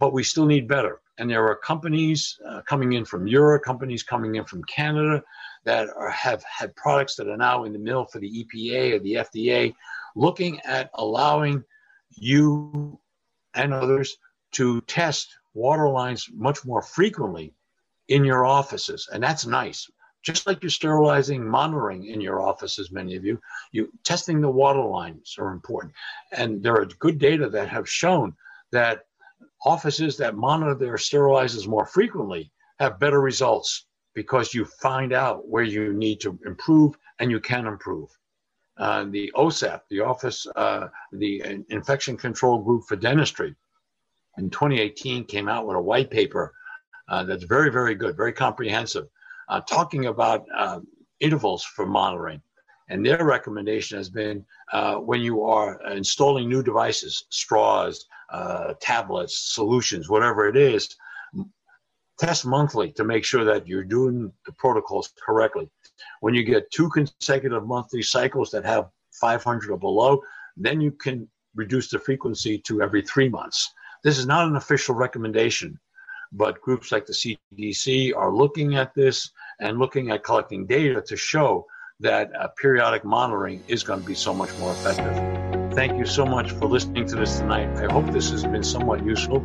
but 0.00 0.14
we 0.14 0.22
still 0.22 0.46
need 0.46 0.66
better. 0.66 1.00
And 1.18 1.30
there 1.30 1.46
are 1.48 1.56
companies 1.56 2.38
uh, 2.46 2.60
coming 2.62 2.92
in 2.92 3.04
from 3.04 3.26
Europe, 3.26 3.62
companies 3.62 4.02
coming 4.02 4.34
in 4.34 4.44
from 4.44 4.62
Canada 4.64 5.22
that 5.64 5.88
are, 5.96 6.10
have 6.10 6.42
had 6.44 6.76
products 6.76 7.16
that 7.16 7.28
are 7.28 7.36
now 7.36 7.64
in 7.64 7.72
the 7.72 7.78
mill 7.78 8.04
for 8.04 8.18
the 8.18 8.44
EPA 8.44 8.94
or 8.94 8.98
the 8.98 9.14
FDA, 9.14 9.74
looking 10.14 10.60
at 10.60 10.90
allowing 10.94 11.64
you 12.14 12.98
and 13.54 13.72
others 13.72 14.16
to 14.52 14.80
test 14.82 15.28
water 15.54 15.88
lines 15.88 16.28
much 16.32 16.64
more 16.64 16.82
frequently 16.82 17.54
in 18.08 18.24
your 18.24 18.44
offices. 18.44 19.08
And 19.12 19.22
that's 19.22 19.46
nice. 19.46 19.90
Just 20.22 20.46
like 20.46 20.62
you're 20.62 20.70
sterilizing, 20.70 21.46
monitoring 21.46 22.06
in 22.06 22.20
your 22.20 22.40
offices, 22.40 22.90
many 22.90 23.16
of 23.16 23.24
you, 23.24 23.40
you 23.72 23.90
testing 24.04 24.40
the 24.40 24.50
water 24.50 24.82
lines 24.82 25.36
are 25.38 25.52
important. 25.52 25.94
And 26.32 26.62
there 26.62 26.74
are 26.74 26.86
good 26.98 27.18
data 27.18 27.48
that 27.50 27.68
have 27.68 27.88
shown 27.88 28.34
that 28.72 29.04
offices 29.64 30.16
that 30.16 30.36
monitor 30.36 30.74
their 30.74 30.96
sterilizers 30.96 31.66
more 31.66 31.86
frequently 31.86 32.50
have 32.78 33.00
better 33.00 33.20
results 33.20 33.86
because 34.14 34.54
you 34.54 34.64
find 34.64 35.12
out 35.12 35.48
where 35.48 35.64
you 35.64 35.92
need 35.92 36.20
to 36.20 36.38
improve 36.46 36.96
and 37.18 37.30
you 37.30 37.40
can 37.40 37.66
improve. 37.66 38.08
Uh, 38.78 39.04
the 39.04 39.32
OSAP, 39.34 39.80
the 39.88 40.00
Office, 40.00 40.46
uh, 40.56 40.88
the 41.12 41.64
Infection 41.70 42.16
Control 42.16 42.58
Group 42.58 42.84
for 42.86 42.96
Dentistry, 42.96 43.54
in 44.38 44.50
2018 44.50 45.24
came 45.24 45.48
out 45.48 45.66
with 45.66 45.76
a 45.76 45.80
white 45.80 46.10
paper 46.10 46.52
uh, 47.08 47.24
that's 47.24 47.44
very, 47.44 47.70
very 47.70 47.94
good, 47.94 48.16
very 48.16 48.32
comprehensive, 48.32 49.06
uh, 49.48 49.60
talking 49.60 50.06
about 50.06 50.44
uh, 50.54 50.80
intervals 51.20 51.64
for 51.64 51.86
monitoring. 51.86 52.42
And 52.88 53.04
their 53.04 53.24
recommendation 53.24 53.98
has 53.98 54.08
been 54.08 54.44
uh, 54.72 54.96
when 54.96 55.20
you 55.20 55.42
are 55.42 55.80
installing 55.90 56.48
new 56.48 56.62
devices, 56.62 57.24
straws, 57.30 58.06
uh, 58.30 58.74
tablets, 58.80 59.54
solutions, 59.54 60.08
whatever 60.08 60.48
it 60.48 60.56
is, 60.56 60.96
test 62.18 62.46
monthly 62.46 62.92
to 62.92 63.04
make 63.04 63.24
sure 63.24 63.44
that 63.44 63.66
you're 63.66 63.84
doing 63.84 64.32
the 64.46 64.52
protocols 64.52 65.12
correctly. 65.24 65.68
When 66.20 66.34
you 66.34 66.44
get 66.44 66.70
two 66.70 66.88
consecutive 66.90 67.66
monthly 67.66 68.02
cycles 68.02 68.50
that 68.50 68.64
have 68.64 68.88
500 69.12 69.70
or 69.70 69.78
below, 69.78 70.22
then 70.56 70.80
you 70.80 70.92
can 70.92 71.28
reduce 71.54 71.90
the 71.90 71.98
frequency 71.98 72.58
to 72.58 72.82
every 72.82 73.02
three 73.02 73.28
months. 73.28 73.72
This 74.04 74.18
is 74.18 74.26
not 74.26 74.46
an 74.46 74.56
official 74.56 74.94
recommendation, 74.94 75.78
but 76.32 76.60
groups 76.60 76.92
like 76.92 77.06
the 77.06 77.12
CDC 77.12 78.14
are 78.14 78.32
looking 78.32 78.76
at 78.76 78.94
this 78.94 79.30
and 79.60 79.78
looking 79.78 80.10
at 80.10 80.24
collecting 80.24 80.66
data 80.66 81.02
to 81.02 81.16
show 81.16 81.66
that 82.00 82.34
uh, 82.34 82.48
periodic 82.48 83.04
monitoring 83.04 83.62
is 83.68 83.82
going 83.82 84.00
to 84.00 84.06
be 84.06 84.14
so 84.14 84.34
much 84.34 84.50
more 84.58 84.72
effective. 84.72 85.72
Thank 85.74 85.98
you 85.98 86.06
so 86.06 86.24
much 86.24 86.52
for 86.52 86.66
listening 86.66 87.06
to 87.06 87.16
this 87.16 87.38
tonight. 87.38 87.68
I 87.78 87.92
hope 87.92 88.10
this 88.12 88.30
has 88.30 88.44
been 88.44 88.62
somewhat 88.62 89.04
useful. 89.04 89.44